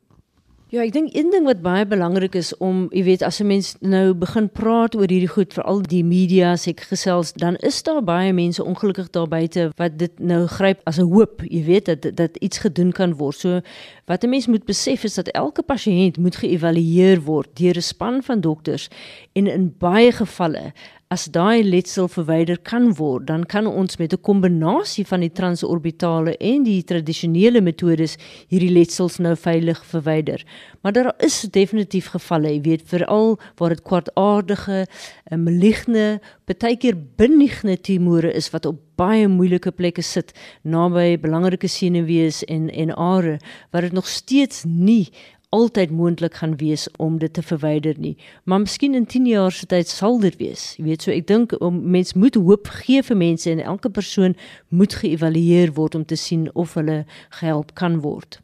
Ja, 0.69 0.83
ek 0.85 0.91
dink 0.93 1.15
een 1.17 1.31
ding 1.33 1.47
wat 1.49 1.63
baie 1.65 1.81
belangrik 1.89 2.35
is 2.37 2.51
om, 2.61 2.83
jy 2.93 3.01
weet, 3.07 3.23
as 3.25 3.39
'n 3.41 3.47
mens 3.49 3.71
nou 3.81 4.13
begin 4.13 4.49
praat 4.53 4.93
oor 4.95 5.09
hierdie 5.09 5.31
goed, 5.33 5.53
veral 5.53 5.81
die 5.81 6.03
media 6.03 6.55
se 6.55 6.73
gesels, 6.77 7.33
dan 7.33 7.55
is 7.65 7.81
daar 7.83 8.03
baie 8.03 8.33
mense 8.33 8.63
ongelukkig 8.63 9.09
daar 9.09 9.27
buite 9.27 9.71
wat 9.77 9.97
dit 9.97 10.19
nou 10.19 10.45
gryp 10.45 10.81
as 10.85 10.99
'n 10.99 11.09
hoop, 11.09 11.41
jy 11.41 11.63
weet, 11.65 11.85
dat 11.85 12.15
dat 12.15 12.37
iets 12.37 12.57
gedoen 12.57 12.91
kan 12.91 13.15
word. 13.15 13.35
So 13.35 13.61
wat 14.05 14.23
'n 14.23 14.29
mens 14.29 14.47
moet 14.47 14.65
besef 14.65 15.03
is 15.03 15.15
dat 15.15 15.27
elke 15.27 15.63
pasiënt 15.63 16.17
moet 16.17 16.35
geëvalueer 16.35 17.21
word 17.21 17.49
deur 17.57 17.75
'n 17.75 17.81
span 17.81 18.23
van 18.23 18.41
dokters 18.41 18.89
en 19.33 19.47
in 19.47 19.73
baie 19.77 20.11
gevalle 20.11 20.73
as 21.09 21.23
daai 21.33 21.63
letsel 21.65 22.05
verwyder 22.05 22.59
kan 22.61 22.91
word, 22.99 23.25
dan 23.31 23.41
kan 23.49 23.65
ons 23.65 23.97
met 23.97 24.13
'n 24.13 24.21
kombinasie 24.21 25.05
van 25.05 25.21
die 25.21 25.31
transorbitale 25.31 26.37
en 26.37 26.63
die 26.63 26.83
tradisionele 26.83 27.61
metodes 27.61 28.17
hierdie 28.47 28.69
letsels 28.69 29.17
nou 29.17 29.35
veilig 29.35 29.81
verwyder. 29.85 30.45
Maar 30.83 30.93
daar 30.93 31.13
is 31.17 31.41
definitief 31.41 32.07
gevalle, 32.13 32.53
jy 32.53 32.61
weet, 32.61 32.83
veral 32.85 33.39
waar 33.57 33.69
dit 33.69 33.81
kwartaardige, 33.81 34.85
eh, 35.31 35.37
maligne, 35.37 36.21
baie 36.45 36.77
keer 36.77 36.95
benigne 37.17 37.77
tumore 37.81 38.31
is 38.33 38.51
wat 38.51 38.65
op 38.65 38.77
baie 38.95 39.27
moeilike 39.27 39.71
plekke 39.71 40.01
sit 40.01 40.33
naby 40.63 41.17
belangrike 41.17 41.67
senuwees 41.67 42.43
en 42.47 42.69
en 42.69 42.91
are 42.95 43.39
wat 43.71 43.81
dit 43.81 43.91
nog 43.91 44.07
steeds 44.07 44.63
nie 44.65 45.09
altyd 45.49 45.91
moontlik 45.91 46.33
gaan 46.33 46.55
wees 46.57 46.87
om 46.97 47.17
dit 47.17 47.33
te 47.33 47.41
verwyder 47.41 47.95
nie. 47.97 48.17
Maar 48.43 48.59
miskien 48.59 48.93
in 48.93 49.05
10 49.05 49.25
jaar 49.25 49.51
se 49.51 49.65
tyd 49.65 49.87
sal 49.87 50.19
dit 50.19 50.35
wees. 50.37 50.75
Jy 50.77 50.83
weet, 50.85 51.05
so 51.05 51.11
ek 51.11 51.27
dink 51.27 51.55
om 51.61 51.79
mens 51.89 52.13
moet 52.13 52.37
hoop 52.37 52.69
gee 52.83 53.01
vir 53.03 53.17
mense 53.17 53.49
en 53.49 53.63
elke 53.63 53.89
persoon 53.89 54.35
moet 54.69 54.93
geëvalueer 54.93 55.73
word 55.73 55.95
om 55.95 56.05
te 56.05 56.17
sien 56.17 56.49
of 56.53 56.75
hulle 56.77 57.01
gehelp 57.41 57.73
kan 57.73 57.99
word. 58.05 58.41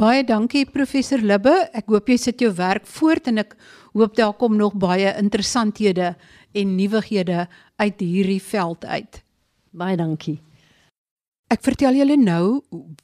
Baie 0.00 0.24
dankie 0.24 0.64
professor 0.64 1.20
Libbe. 1.20 1.52
Ek 1.76 1.90
hoop 1.92 2.08
jy 2.08 2.16
sit 2.16 2.40
jou 2.40 2.54
werk 2.56 2.86
voort 2.88 3.28
en 3.28 3.42
ek 3.42 3.52
hoop 3.92 4.14
daar 4.16 4.32
kom 4.32 4.56
nog 4.56 4.78
baie 4.80 5.12
interessanthede 5.20 6.14
en 6.56 6.76
nuwighede 6.76 7.44
uit 7.76 8.00
hierdie 8.00 8.40
veld 8.40 8.86
uit. 8.88 9.20
Baie 9.76 9.98
dankie. 10.00 10.38
Ek 11.52 11.60
vertel 11.66 11.98
julle 12.00 12.16
nou 12.16 12.62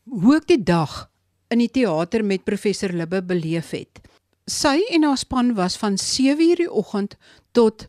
hoe 0.09 0.37
ek 0.39 0.49
die 0.49 0.63
dag 0.63 1.05
in 1.49 1.63
die 1.63 1.71
teater 1.71 2.25
met 2.25 2.45
professor 2.45 2.93
Libbe 2.93 3.23
beleef 3.23 3.71
het. 3.71 4.01
Sy 4.47 4.79
en 4.95 5.03
haar 5.07 5.19
span 5.19 5.55
was 5.55 5.77
van 5.77 5.99
7:00 5.99 6.57
die 6.57 6.71
oggend 6.71 7.17
tot 7.53 7.89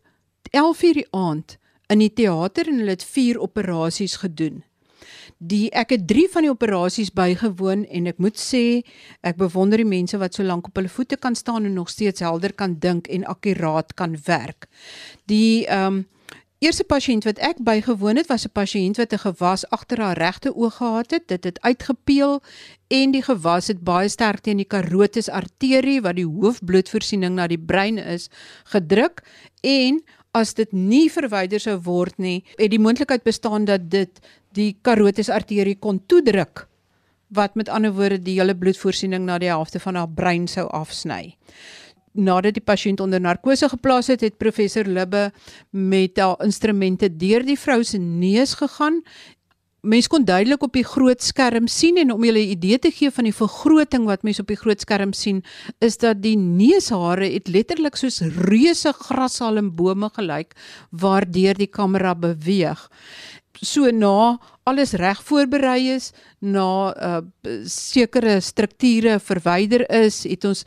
11:00 0.51 0.93
die 0.93 1.07
aand 1.11 1.57
in 1.87 1.99
die 1.99 2.13
teater 2.13 2.67
en 2.67 2.79
hulle 2.79 2.95
het 2.95 3.03
4 3.03 3.39
operasies 3.39 4.15
gedoen. 4.15 4.63
Die 5.37 5.69
ek 5.71 5.89
het 5.89 6.07
3 6.07 6.29
van 6.33 6.41
die 6.41 6.49
operasies 6.49 7.13
bygewoon 7.13 7.85
en 7.85 8.07
ek 8.07 8.17
moet 8.17 8.37
sê 8.37 8.81
ek 9.21 9.37
bewonder 9.37 9.77
die 9.77 9.85
mense 9.85 10.17
wat 10.17 10.33
so 10.33 10.43
lank 10.43 10.67
op 10.67 10.75
hulle 10.75 10.89
voete 10.89 11.17
kan 11.17 11.35
staan 11.35 11.65
en 11.65 11.73
nog 11.73 11.89
steeds 11.89 12.19
helder 12.19 12.53
kan 12.53 12.79
dink 12.79 13.07
en 13.07 13.25
akkuraat 13.25 13.93
kan 13.93 14.17
werk. 14.25 14.67
Die 15.25 15.65
ehm 15.67 15.93
um, 15.93 16.05
Eerste 16.57 16.87
pasiënt 16.89 17.21
wat 17.27 17.37
ek 17.37 17.59
bygewoon 17.61 18.17
het, 18.17 18.29
was 18.31 18.47
'n 18.47 18.49
pasiënt 18.49 18.97
wat 18.97 19.13
'n 19.13 19.21
gewas 19.25 19.69
agter 19.69 19.99
haar 20.01 20.17
regte 20.17 20.55
oog 20.55 20.75
gehad 20.75 21.11
het. 21.11 21.27
Dit 21.27 21.43
het 21.43 21.61
uitgepeel 21.61 22.41
en 22.87 23.11
die 23.11 23.21
gewas 23.21 23.67
het 23.67 23.83
baie 23.83 24.09
sterk 24.09 24.39
teen 24.39 24.57
die 24.57 24.65
karotis 24.65 25.29
arterie 25.29 26.01
wat 26.01 26.15
die 26.15 26.25
hoofbloedvoorsiening 26.25 27.35
na 27.35 27.47
die 27.47 27.59
brein 27.59 27.97
is, 27.97 28.29
gedruk 28.63 29.23
en 29.61 30.01
as 30.31 30.53
dit 30.53 30.71
nie 30.71 31.11
verwyder 31.11 31.59
sou 31.59 31.79
word 31.81 32.17
nie, 32.17 32.43
het 32.55 32.71
die 32.71 32.79
moontlikheid 32.79 33.23
bestaan 33.23 33.65
dat 33.65 33.89
dit 33.89 34.19
die 34.51 34.77
karotis 34.81 35.29
arterie 35.29 35.77
kon 35.79 36.05
toedruk 36.05 36.67
wat 37.27 37.55
met 37.55 37.69
ander 37.69 37.93
woorde 37.93 38.21
die 38.21 38.39
hele 38.39 38.55
bloedvoorsiening 38.55 39.25
na 39.25 39.37
die 39.37 39.49
helfte 39.49 39.79
van 39.79 39.95
haar 39.95 40.09
brein 40.09 40.47
sou 40.47 40.67
afsny. 40.67 41.35
Nadat 42.13 42.53
die 42.53 42.63
pasiënt 42.63 42.99
onder 42.99 43.21
narkose 43.21 43.69
geplaas 43.69 44.07
het, 44.07 44.21
het 44.21 44.37
professor 44.37 44.85
Libbe 44.85 45.31
met 45.69 46.17
haar 46.17 46.35
instrumente 46.43 47.09
deur 47.09 47.45
die 47.45 47.59
vrou 47.59 47.83
se 47.83 47.97
neus 47.97 48.53
gegaan 48.53 49.03
mens 49.87 50.07
kon 50.11 50.25
duidelik 50.25 50.63
op 50.65 50.73
die 50.75 50.85
groot 50.85 51.21
skerm 51.23 51.67
sien 51.71 51.99
en 52.01 52.11
om 52.11 52.23
julle 52.25 52.43
'n 52.43 52.53
idee 52.55 52.79
te 52.79 52.91
gee 52.91 53.11
van 53.11 53.23
die 53.23 53.33
vergroting 53.33 54.05
wat 54.05 54.23
mens 54.23 54.39
op 54.39 54.47
die 54.47 54.59
groot 54.59 54.81
skerm 54.81 55.13
sien, 55.13 55.43
is 55.79 55.97
dat 55.97 56.21
die 56.21 56.37
neushare 56.37 57.29
het 57.33 57.47
letterlik 57.47 57.95
soos 57.95 58.19
reuse 58.21 58.93
grashalmbome 58.93 60.09
gelyk 60.09 60.55
waardeur 60.91 61.53
die 61.53 61.71
kamera 61.71 62.15
beweeg. 62.15 62.89
So 63.61 63.89
na 63.91 64.39
alles 64.63 64.93
reg 64.93 65.23
voorberei 65.23 65.95
is, 65.95 66.11
na 66.39 66.93
uh, 66.93 67.21
sekere 67.63 68.41
strukture 68.41 69.19
verwyder 69.19 69.89
is, 69.89 70.23
het 70.23 70.45
ons 70.45 70.65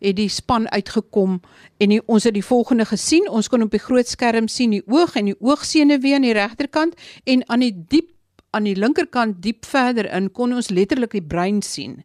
het 0.00 0.16
die 0.16 0.28
span 0.28 0.68
uitgekom 0.70 1.40
en 1.78 1.88
die, 1.88 2.00
ons 2.06 2.24
het 2.24 2.34
die 2.34 2.44
volgende 2.44 2.84
gesien. 2.84 3.28
Ons 3.28 3.48
kon 3.48 3.62
op 3.62 3.70
die 3.70 3.82
groot 3.82 4.08
skerm 4.08 4.48
sien 4.48 4.70
die 4.70 4.84
oog 4.86 5.16
en 5.16 5.32
die 5.32 5.38
oogsenuwee 5.40 6.14
aan 6.14 6.26
die 6.26 6.36
regterkant 6.36 6.94
en 7.24 7.44
aan 7.48 7.66
die 7.66 7.74
diep 7.88 8.14
aan 8.56 8.64
die 8.64 8.78
linkerkant 8.78 9.42
diep 9.44 9.66
verder 9.68 10.06
in 10.16 10.30
kon 10.32 10.54
ons 10.56 10.70
letterlik 10.72 11.12
die 11.12 11.24
brein 11.24 11.60
sien. 11.62 12.00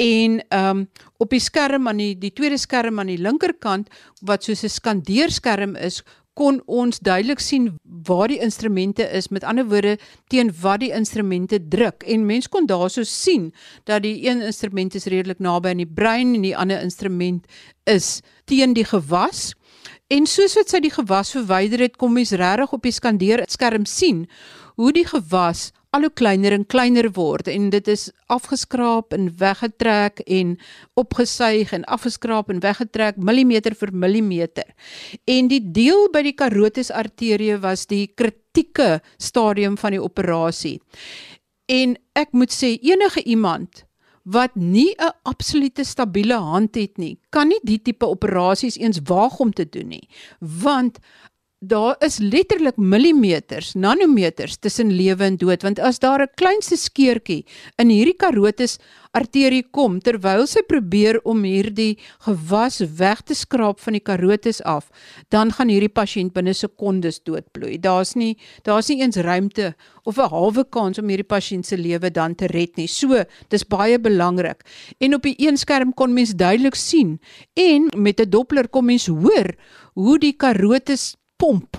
En 0.00 0.40
ehm 0.48 0.84
um, 0.84 0.84
op 1.22 1.30
die 1.30 1.40
skerm 1.40 1.88
aan 1.88 1.98
die 2.02 2.14
die 2.18 2.32
tweede 2.34 2.58
skerm 2.58 2.98
aan 2.98 3.10
die 3.10 3.20
linkerkant 3.20 3.90
wat 4.22 4.44
soos 4.44 4.64
'n 4.64 4.68
skandeerskerm 4.68 5.76
is, 5.76 6.02
kon 6.34 6.60
ons 6.66 6.98
duidelik 6.98 7.40
sien 7.42 7.70
waar 8.06 8.28
die 8.28 8.40
instrumente 8.42 9.06
is, 9.16 9.30
met 9.30 9.44
ander 9.46 9.66
woorde 9.70 9.96
teen 10.32 10.50
wat 10.60 10.82
die 10.82 10.90
instrumente 10.92 11.60
druk. 11.70 12.02
En 12.02 12.26
mens 12.26 12.48
kon 12.50 12.66
daarso 12.66 13.04
sien 13.06 13.52
dat 13.84 14.02
die 14.02 14.16
een 14.28 14.42
instrument 14.42 14.94
is 14.94 15.06
redelik 15.10 15.38
naby 15.38 15.70
aan 15.72 15.82
die 15.82 15.90
brein 16.00 16.34
en 16.34 16.42
die 16.42 16.56
ander 16.56 16.82
instrument 16.82 17.46
is 17.90 18.20
teen 18.50 18.74
die 18.74 18.84
gewas. 18.84 19.52
En 20.12 20.26
soos 20.28 20.52
wat 20.58 20.68
sy 20.68 20.82
die 20.84 20.92
gewas 20.92 21.30
verwyder 21.32 21.80
het, 21.80 21.96
kom 21.96 22.12
mens 22.12 22.34
regtig 22.36 22.74
op 22.76 22.82
die 22.84 22.92
skandeerskerm 22.92 23.86
sien 23.88 24.26
hoe 24.76 24.90
die 24.92 25.06
gewas 25.08 25.70
al 25.94 26.04
hoe 26.04 26.10
kleiner 26.12 26.52
en 26.52 26.66
kleiner 26.66 27.06
word 27.14 27.48
en 27.48 27.68
dit 27.70 27.88
is 27.88 28.08
afgeskraap 28.32 29.14
en 29.14 29.30
weggetrek 29.38 30.20
en 30.26 30.56
opgesuig 30.98 31.72
en 31.76 31.86
afgeskraap 31.96 32.50
en 32.50 32.60
weggetrek 32.60 33.16
millimeter 33.16 33.76
vir 33.78 33.94
millimeter. 33.94 34.66
En 35.30 35.48
die 35.48 35.62
deel 35.62 36.08
by 36.12 36.24
die 36.26 36.34
karotis 36.36 36.90
arterie 36.90 37.56
was 37.62 37.86
die 37.86 38.08
kritieke 38.10 38.98
stadium 39.16 39.78
van 39.78 39.96
die 39.96 40.02
operasie. 40.02 40.80
En 41.70 41.96
ek 42.18 42.34
moet 42.34 42.52
sê 42.52 42.74
enige 42.82 43.22
iemand 43.22 43.86
wat 44.24 44.54
nie 44.54 44.94
'n 44.96 45.12
absolute 45.22 45.84
stabiele 45.84 46.34
hand 46.34 46.74
het 46.74 46.96
nie, 46.98 47.18
kan 47.30 47.48
nie 47.48 47.60
die 47.62 47.82
tipe 47.82 48.06
operasies 48.06 48.76
eens 48.76 49.00
waag 49.04 49.38
om 49.38 49.52
te 49.52 49.68
doen 49.68 49.88
nie, 49.88 50.08
want 50.38 50.98
daar 51.68 51.96
is 52.04 52.18
letterlik 52.18 52.76
millimeters, 52.76 53.72
nanometers 53.74 54.56
tussen 54.56 54.92
lewe 54.92 55.24
en 55.24 55.36
dood 55.36 55.62
want 55.62 55.78
as 55.78 55.98
daar 55.98 56.22
'n 56.22 56.34
kleinste 56.36 56.76
skeurtjie 56.76 57.44
in 57.78 57.88
hierdie 57.88 58.16
karotis 58.16 58.78
arterie 59.14 59.62
kom 59.70 60.00
terwyl 60.00 60.46
sy 60.46 60.62
probeer 60.66 61.20
om 61.24 61.44
hierdie 61.46 61.98
gewas 62.26 62.80
weg 62.98 63.22
te 63.22 63.34
skraap 63.34 63.80
van 63.80 63.92
die 63.92 64.02
karotis 64.02 64.60
af, 64.62 64.90
dan 65.30 65.52
gaan 65.54 65.70
hierdie 65.70 65.92
pasiënt 65.92 66.34
binne 66.34 66.54
sekondes 66.54 67.20
doodbloei. 67.22 67.78
Daar's 67.78 68.14
nie 68.14 68.36
daar's 68.64 68.88
nie 68.88 69.00
eens 69.02 69.16
ruimte 69.16 69.74
of 70.04 70.18
'n 70.18 70.30
halwe 70.30 70.64
kans 70.64 70.98
om 70.98 71.08
hierdie 71.08 71.30
pasiënt 71.36 71.66
se 71.66 71.76
lewe 71.76 72.10
dan 72.10 72.34
te 72.34 72.46
red 72.46 72.76
nie. 72.76 72.88
So, 72.88 73.24
dis 73.48 73.64
baie 73.64 73.98
belangrik. 73.98 74.64
En 75.00 75.14
op 75.14 75.22
die 75.22 75.36
een 75.38 75.56
skerm 75.56 75.94
kon 75.94 76.12
mens 76.14 76.34
duidelik 76.34 76.74
sien 76.74 77.20
en 77.54 77.90
met 77.96 78.20
'n 78.20 78.30
doppler 78.30 78.68
kom 78.68 78.86
mens 78.86 79.06
hoor 79.06 79.54
hoe 79.94 80.18
die 80.18 80.32
karotis 80.32 81.14
pomp 81.44 81.76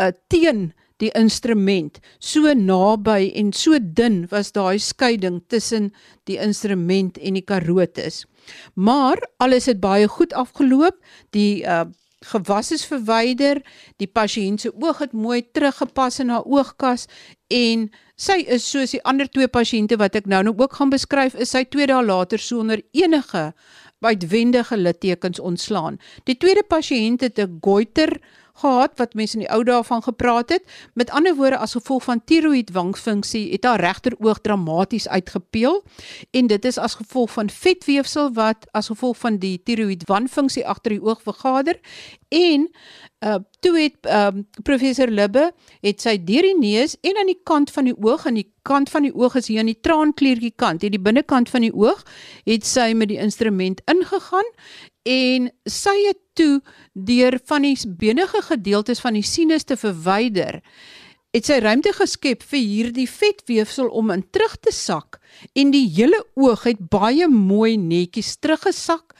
uh, 0.00 0.08
teen 0.32 0.70
die 0.96 1.12
instrument. 1.12 2.00
So 2.18 2.48
naby 2.56 3.28
en 3.36 3.52
so 3.52 3.76
dun 3.78 4.22
was 4.32 4.54
daai 4.56 4.80
skeiding 4.80 5.42
tussen 5.52 5.92
die 6.24 6.40
instrument 6.40 7.20
en 7.20 7.36
die 7.36 7.44
karotis 7.44 8.24
maar 8.74 9.20
alles 9.36 9.66
het 9.66 9.80
baie 9.80 10.08
goed 10.08 10.32
afgeloop. 10.32 10.98
Die 11.30 11.64
uh, 11.64 11.84
gewas 12.26 12.72
is 12.72 12.86
verwyder 12.88 13.60
die 14.00 14.08
pasiënt 14.08 14.64
se 14.64 14.72
oog 14.72 15.02
het 15.04 15.12
mooi 15.12 15.42
teruggepas 15.52 16.20
in 16.22 16.32
haar 16.32 16.46
oogkas 16.48 17.06
en 17.52 17.88
sy 18.16 18.40
is 18.48 18.64
soos 18.70 18.94
die 18.96 19.02
ander 19.04 19.28
twee 19.28 19.48
pasiënte 19.52 19.98
wat 20.00 20.16
ek 20.16 20.26
nou 20.30 20.42
nog 20.48 20.62
ook 20.64 20.78
gaan 20.78 20.90
beskryf 20.90 21.36
is 21.36 21.52
sy 21.52 21.66
2 21.68 21.90
dae 21.92 22.02
later 22.02 22.40
sonder 22.40 22.82
enige 22.96 23.52
uitwendige 24.06 24.76
littekens 24.76 25.40
ontslaan. 25.42 25.96
Die 26.30 26.36
tweede 26.38 26.62
pasiënt 26.62 27.20
het 27.26 27.38
'n 27.38 27.58
goiter 27.60 28.20
gehad 28.56 28.96
wat 28.96 29.14
mense 29.14 29.36
in 29.38 29.44
die 29.44 29.52
ou 29.52 29.62
dae 29.64 29.82
van 29.84 30.02
gepraat 30.02 30.50
het. 30.54 30.64
Met 30.94 31.10
ander 31.10 31.34
woorde 31.34 31.58
as 31.58 31.76
gevolg 31.76 32.04
van 32.04 32.24
tiroïed 32.24 32.70
wangfunksie 32.72 33.50
het 33.52 33.64
haar 33.64 33.80
regteroog 33.80 34.40
dramaties 34.40 35.08
uitgepeel 35.08 35.82
en 36.30 36.46
dit 36.46 36.64
is 36.64 36.78
as 36.78 36.94
gevolg 36.94 37.32
van 37.32 37.50
vetweefsel 37.50 38.32
wat 38.32 38.68
as 38.70 38.86
gevolg 38.92 39.18
van 39.18 39.38
die 39.38 39.56
tiroïed 39.62 40.06
wanfunksie 40.08 40.66
agter 40.66 40.96
die 40.96 41.02
oog 41.02 41.22
vergader 41.22 41.80
en 42.28 42.70
uh 43.24 43.38
toe 43.60 43.72
het 43.78 43.96
um 44.12 44.42
professor 44.62 45.08
Libbe 45.08 45.50
het 45.80 46.02
sy 46.04 46.18
deur 46.24 46.44
die 46.44 46.58
neus 46.58 46.96
en 47.00 47.16
aan 47.18 47.30
die 47.30 47.40
kant 47.48 47.70
van 47.72 47.88
die 47.88 47.96
oog 47.96 48.26
aan 48.26 48.36
die 48.38 48.50
kant 48.62 48.90
van 48.92 49.06
die 49.08 49.14
oog 49.14 49.34
is 49.40 49.48
hier 49.48 49.62
aan 49.62 49.72
die 49.72 49.80
traankliertjie 49.80 50.52
kant 50.56 50.84
hier 50.84 50.92
die 50.92 51.02
binnekant 51.02 51.50
van 51.50 51.64
die 51.64 51.72
oog 51.72 52.04
het 52.44 52.68
sy 52.68 52.92
met 52.94 53.08
die 53.08 53.18
instrument 53.22 53.80
ingegaan 53.90 54.52
en 55.06 55.50
sy 55.70 55.94
het 56.08 56.20
toe 56.36 56.60
deur 56.92 57.38
van 57.46 57.66
die 57.66 57.76
benige 57.98 58.42
gedeeltes 58.50 59.00
van 59.04 59.18
die 59.18 59.26
sinus 59.26 59.64
te 59.64 59.78
verwyder 59.78 60.60
het 61.36 61.48
sy 61.48 61.60
ruimte 61.60 61.92
geskep 61.92 62.42
vir 62.50 62.62
hierdie 62.64 63.08
vetweefsel 63.10 63.88
om 63.92 64.10
in 64.14 64.24
terug 64.32 64.56
te 64.64 64.74
sak 64.74 65.20
en 65.54 65.72
die 65.74 65.86
hele 65.98 66.22
oog 66.34 66.66
het 66.68 66.82
baie 66.90 67.28
mooi 67.30 67.76
netjies 67.76 68.36
teruggesak 68.40 69.16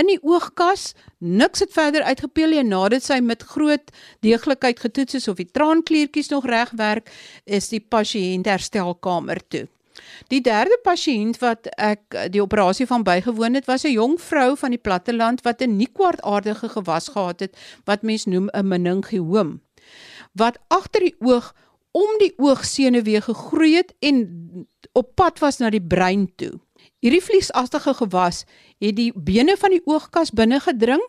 in 0.00 0.08
die 0.08 0.20
oogkas, 0.24 0.94
niks 1.18 1.64
het 1.64 1.74
verder 1.74 2.06
uitgepeel 2.08 2.54
nie 2.54 2.64
nadat 2.64 3.04
sy 3.04 3.18
met 3.24 3.44
groot 3.44 3.92
deeglikheid 4.24 4.80
getoets 4.80 5.18
is 5.18 5.28
of 5.28 5.40
die 5.40 5.48
traankliertjies 5.50 6.30
nog 6.32 6.46
reg 6.48 6.72
werk, 6.78 7.10
is 7.44 7.68
die 7.72 7.82
pasiënt 7.82 8.48
herstelkamer 8.48 9.42
toe. 9.48 9.66
Die 10.28 10.40
derde 10.40 10.78
pasiënt 10.82 11.38
wat 11.38 11.66
ek 11.76 12.16
die 12.30 12.42
operasie 12.42 12.86
van 12.86 13.02
bygewoon 13.02 13.54
het, 13.54 13.66
was 13.66 13.84
'n 13.84 13.92
jong 13.92 14.20
vrou 14.20 14.56
van 14.56 14.70
die 14.70 14.78
platteland 14.78 15.42
wat 15.42 15.62
'n 15.62 15.76
nie 15.76 15.90
kwartaardige 15.92 16.68
gewas 16.68 17.08
gehad 17.08 17.40
het 17.40 17.56
wat 17.84 18.02
mens 18.02 18.24
noem 18.24 18.48
'n 18.52 18.68
meningioom. 18.68 19.60
Wat 20.32 20.58
agter 20.68 21.00
die 21.00 21.16
oog 21.18 21.54
om 21.90 22.10
die 22.18 22.32
oogsenuwee 22.36 23.20
gegroei 23.20 23.74
het 23.74 23.94
en 23.98 24.18
op 24.92 25.14
pad 25.14 25.38
was 25.38 25.58
na 25.58 25.70
die 25.70 25.82
brein 25.82 26.28
toe. 26.36 26.52
Hierdie 27.00 27.22
vliesagtige 27.24 27.94
gewas 27.94 28.44
het 28.78 28.96
die 28.96 29.12
bene 29.14 29.56
van 29.56 29.70
die 29.70 29.82
oogkas 29.84 30.30
binne 30.30 30.60
gedring, 30.60 31.02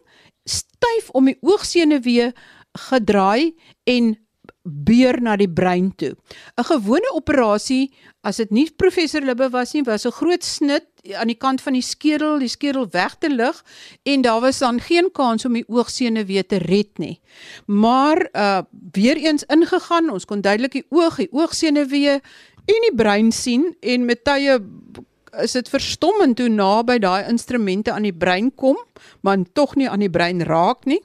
styf 0.44 1.10
om 1.12 1.26
die 1.26 1.38
oogsenuwee 1.42 2.32
gedraai 2.90 3.54
en 3.84 4.16
beur 4.64 5.18
na 5.22 5.36
die 5.36 5.50
brein 5.50 5.92
toe. 5.96 6.16
'n 6.58 6.64
Gewone 6.64 7.10
operasie, 7.14 7.92
as 8.24 8.38
dit 8.38 8.52
nie 8.52 8.70
professor 8.70 9.22
Libbe 9.22 9.50
was 9.50 9.74
nie, 9.74 9.84
was 9.84 10.06
'n 10.06 10.12
groot 10.12 10.44
snit 10.44 10.86
aan 11.14 11.28
die 11.28 11.38
kant 11.38 11.62
van 11.62 11.74
die 11.74 11.82
skedel, 11.82 12.40
die 12.40 12.48
skedel 12.48 12.88
weg 12.92 13.16
te 13.20 13.30
lig 13.30 13.64
en 14.04 14.22
daar 14.22 14.42
was 14.42 14.60
dan 14.60 14.80
geen 14.80 15.10
kans 15.12 15.46
om 15.46 15.54
die 15.54 15.66
oogsenuwee 15.68 16.46
te 16.46 16.58
red 16.58 16.98
nie. 16.98 17.20
Maar 17.66 18.30
uh 18.34 18.62
weer 18.92 19.18
eens 19.18 19.44
ingegaan, 19.44 20.12
ons 20.12 20.26
kon 20.26 20.42
duidelik 20.42 20.72
die 20.72 20.86
oog, 20.90 21.16
die 21.16 21.32
oogsenuwee 21.32 22.22
en 22.66 22.82
die 22.90 22.96
brein 22.96 23.32
sien 23.32 23.76
en 23.80 24.06
met 24.06 24.24
tye 24.24 24.60
is 25.40 25.52
dit 25.52 25.70
verstommend 25.70 26.40
hoe 26.40 26.50
naby 26.50 26.98
daai 27.00 27.24
instrumente 27.30 27.92
aan 27.92 28.04
die 28.04 28.16
brein 28.16 28.52
kom, 28.56 28.78
maar 29.22 29.38
tog 29.54 29.76
nie 29.76 29.90
aan 29.90 30.04
die 30.04 30.12
brein 30.12 30.44
raak 30.44 30.86
nie. 30.86 31.00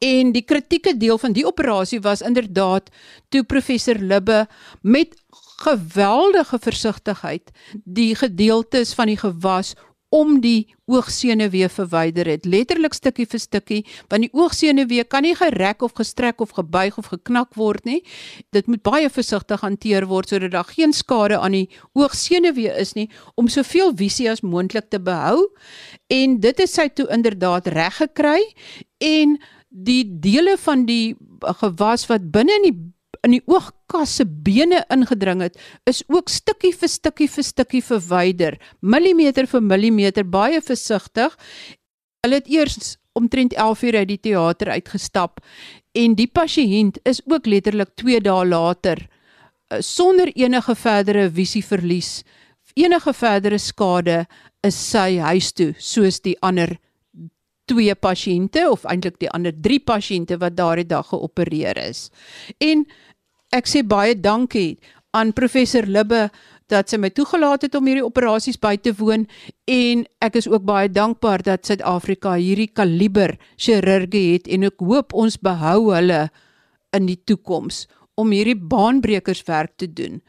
En 0.00 0.32
die 0.32 0.44
kritieke 0.48 0.94
deel 0.96 1.18
van 1.20 1.34
die 1.36 1.44
operasie 1.44 2.00
was 2.00 2.22
inderdaad 2.24 2.88
toe 3.28 3.42
professor 3.44 3.98
Libbe 4.00 4.46
met 4.80 5.12
geweldige 5.60 6.58
versigtigheid 6.58 7.50
die 7.84 8.14
gedeeltes 8.14 8.94
van 8.96 9.12
die 9.12 9.18
gewas 9.20 9.74
om 10.10 10.40
die 10.42 10.74
oogsenuwee 10.90 11.68
verwyder 11.68 12.26
het. 12.26 12.46
Letterlik 12.48 12.96
stukkie 12.96 13.26
vir 13.30 13.42
stukkie 13.44 13.82
want 14.08 14.24
die 14.24 14.32
oogsenuwee 14.32 15.04
kan 15.04 15.22
nie 15.22 15.36
gerek 15.38 15.84
of 15.86 15.94
gestrek 16.00 16.40
of 16.40 16.56
gebuig 16.56 16.96
of 16.98 17.12
geknak 17.12 17.54
word 17.60 17.84
nie. 17.84 18.00
Dit 18.56 18.66
moet 18.66 18.82
baie 18.82 19.12
versigtig 19.12 19.60
hanteer 19.62 20.08
word 20.10 20.32
sodat 20.32 20.56
daar 20.56 20.72
geen 20.72 20.96
skade 20.96 21.38
aan 21.38 21.54
die 21.54 21.68
oogsenuwee 21.92 22.72
is 22.80 22.96
nie 22.98 23.10
om 23.36 23.52
soveel 23.52 23.94
visie 24.00 24.30
as 24.32 24.42
moontlik 24.42 24.90
te 24.90 24.98
behou. 24.98 25.46
En 26.08 26.40
dit 26.40 26.58
het 26.58 26.72
sy 26.72 26.88
toe 26.88 27.06
inderdaad 27.12 27.70
reg 27.70 28.00
gekry 28.02 28.40
en 28.98 29.38
die 29.70 30.04
dele 30.20 30.56
van 30.58 30.84
die 30.86 31.16
gewas 31.62 32.06
wat 32.10 32.30
binne 32.34 32.56
in 32.60 32.66
die 32.68 32.78
in 33.26 33.34
die 33.34 33.42
oogkas 33.50 34.14
se 34.16 34.24
bene 34.24 34.78
ingedring 34.92 35.42
het, 35.44 35.58
is 35.84 36.00
ook 36.08 36.30
stukkie 36.32 36.72
vir 36.72 36.88
stukkie 36.88 37.28
vir 37.28 37.44
stukkie 37.44 37.82
verwyder, 37.84 38.56
millimeter 38.80 39.44
vir 39.50 39.60
millimeter, 39.60 40.24
baie 40.24 40.62
versigtig. 40.64 41.36
Hulle 42.24 42.40
het 42.40 42.48
eers 42.48 42.94
omtrent 43.18 43.52
11 43.52 43.82
uur 43.82 43.98
uit 44.00 44.08
die 44.08 44.20
teater 44.30 44.72
uitgestap 44.72 45.40
en 45.98 46.14
die 46.16 46.28
pasiënt 46.30 47.00
is 47.08 47.20
ook 47.26 47.48
letterlik 47.50 47.92
2 48.00 48.20
dae 48.24 48.44
later 48.46 49.02
eh, 49.02 49.80
sonder 49.84 50.30
enige 50.32 50.76
verdere 50.78 51.26
visie 51.28 51.64
verlies, 51.66 52.22
enige 52.78 53.12
verdere 53.12 53.58
skade 53.58 54.22
is 54.64 54.78
sy 54.78 55.18
huis 55.18 55.50
toe 55.52 55.72
soos 55.76 56.20
die 56.22 56.36
ander 56.40 56.76
twee 57.70 57.94
pasiënte 57.94 58.66
of 58.70 58.86
eintlik 58.90 59.20
die 59.22 59.30
ander 59.30 59.54
3 59.54 59.80
pasiënte 59.86 60.40
wat 60.42 60.58
daardie 60.58 60.88
dag 60.90 61.06
geopereer 61.12 61.78
is. 61.82 62.08
En 62.58 62.82
ek 63.54 63.70
sê 63.70 63.84
baie 63.86 64.16
dankie 64.18 64.78
aan 65.16 65.34
professor 65.34 65.86
Libbe 65.86 66.28
dat 66.70 66.90
sy 66.90 67.00
my 67.02 67.10
toegelaat 67.14 67.66
het 67.66 67.74
om 67.74 67.88
hierdie 67.88 68.06
operasies 68.06 68.58
by 68.62 68.76
te 68.78 68.92
woon 68.98 69.26
en 69.70 70.04
ek 70.22 70.38
is 70.38 70.46
ook 70.50 70.66
baie 70.66 70.90
dankbaar 70.90 71.42
dat 71.46 71.66
Suid-Afrika 71.66 72.36
hierdie 72.38 72.70
kaliber 72.70 73.34
chirurge 73.56 74.22
het 74.34 74.46
en 74.50 74.68
ek 74.70 74.86
hoop 74.86 75.14
ons 75.18 75.38
behou 75.42 75.90
hulle 75.90 76.28
in 76.94 77.10
die 77.10 77.18
toekoms 77.26 77.86
om 78.20 78.30
hierdie 78.34 78.58
baanbrekerswerk 78.58 79.76
te 79.80 79.88
doen. 79.90 80.20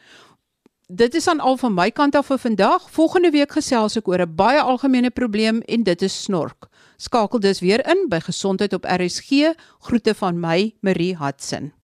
Dit 0.91 1.15
is 1.15 1.27
aan 1.31 1.39
al 1.39 1.55
van 1.57 1.73
my 1.73 1.87
kant 1.95 2.17
af 2.19 2.27
vir 2.27 2.39
vandag. 2.41 2.89
Volgende 2.91 3.31
week 3.31 3.53
gesels 3.55 3.95
ek 3.97 4.09
oor 4.11 4.25
'n 4.25 4.35
baie 4.35 4.59
algemene 4.59 5.09
probleem 5.09 5.61
en 5.67 5.83
dit 5.83 6.01
is 6.01 6.23
snork. 6.23 6.67
Skakel 7.01 7.39
dus 7.39 7.59
weer 7.59 7.87
in 7.87 8.05
by 8.09 8.19
Gesondheid 8.19 8.73
op 8.73 8.85
RSG. 8.85 9.53
Groete 9.79 10.15
van 10.15 10.39
my, 10.39 10.75
Marie 10.79 11.17
Hudson. 11.17 11.80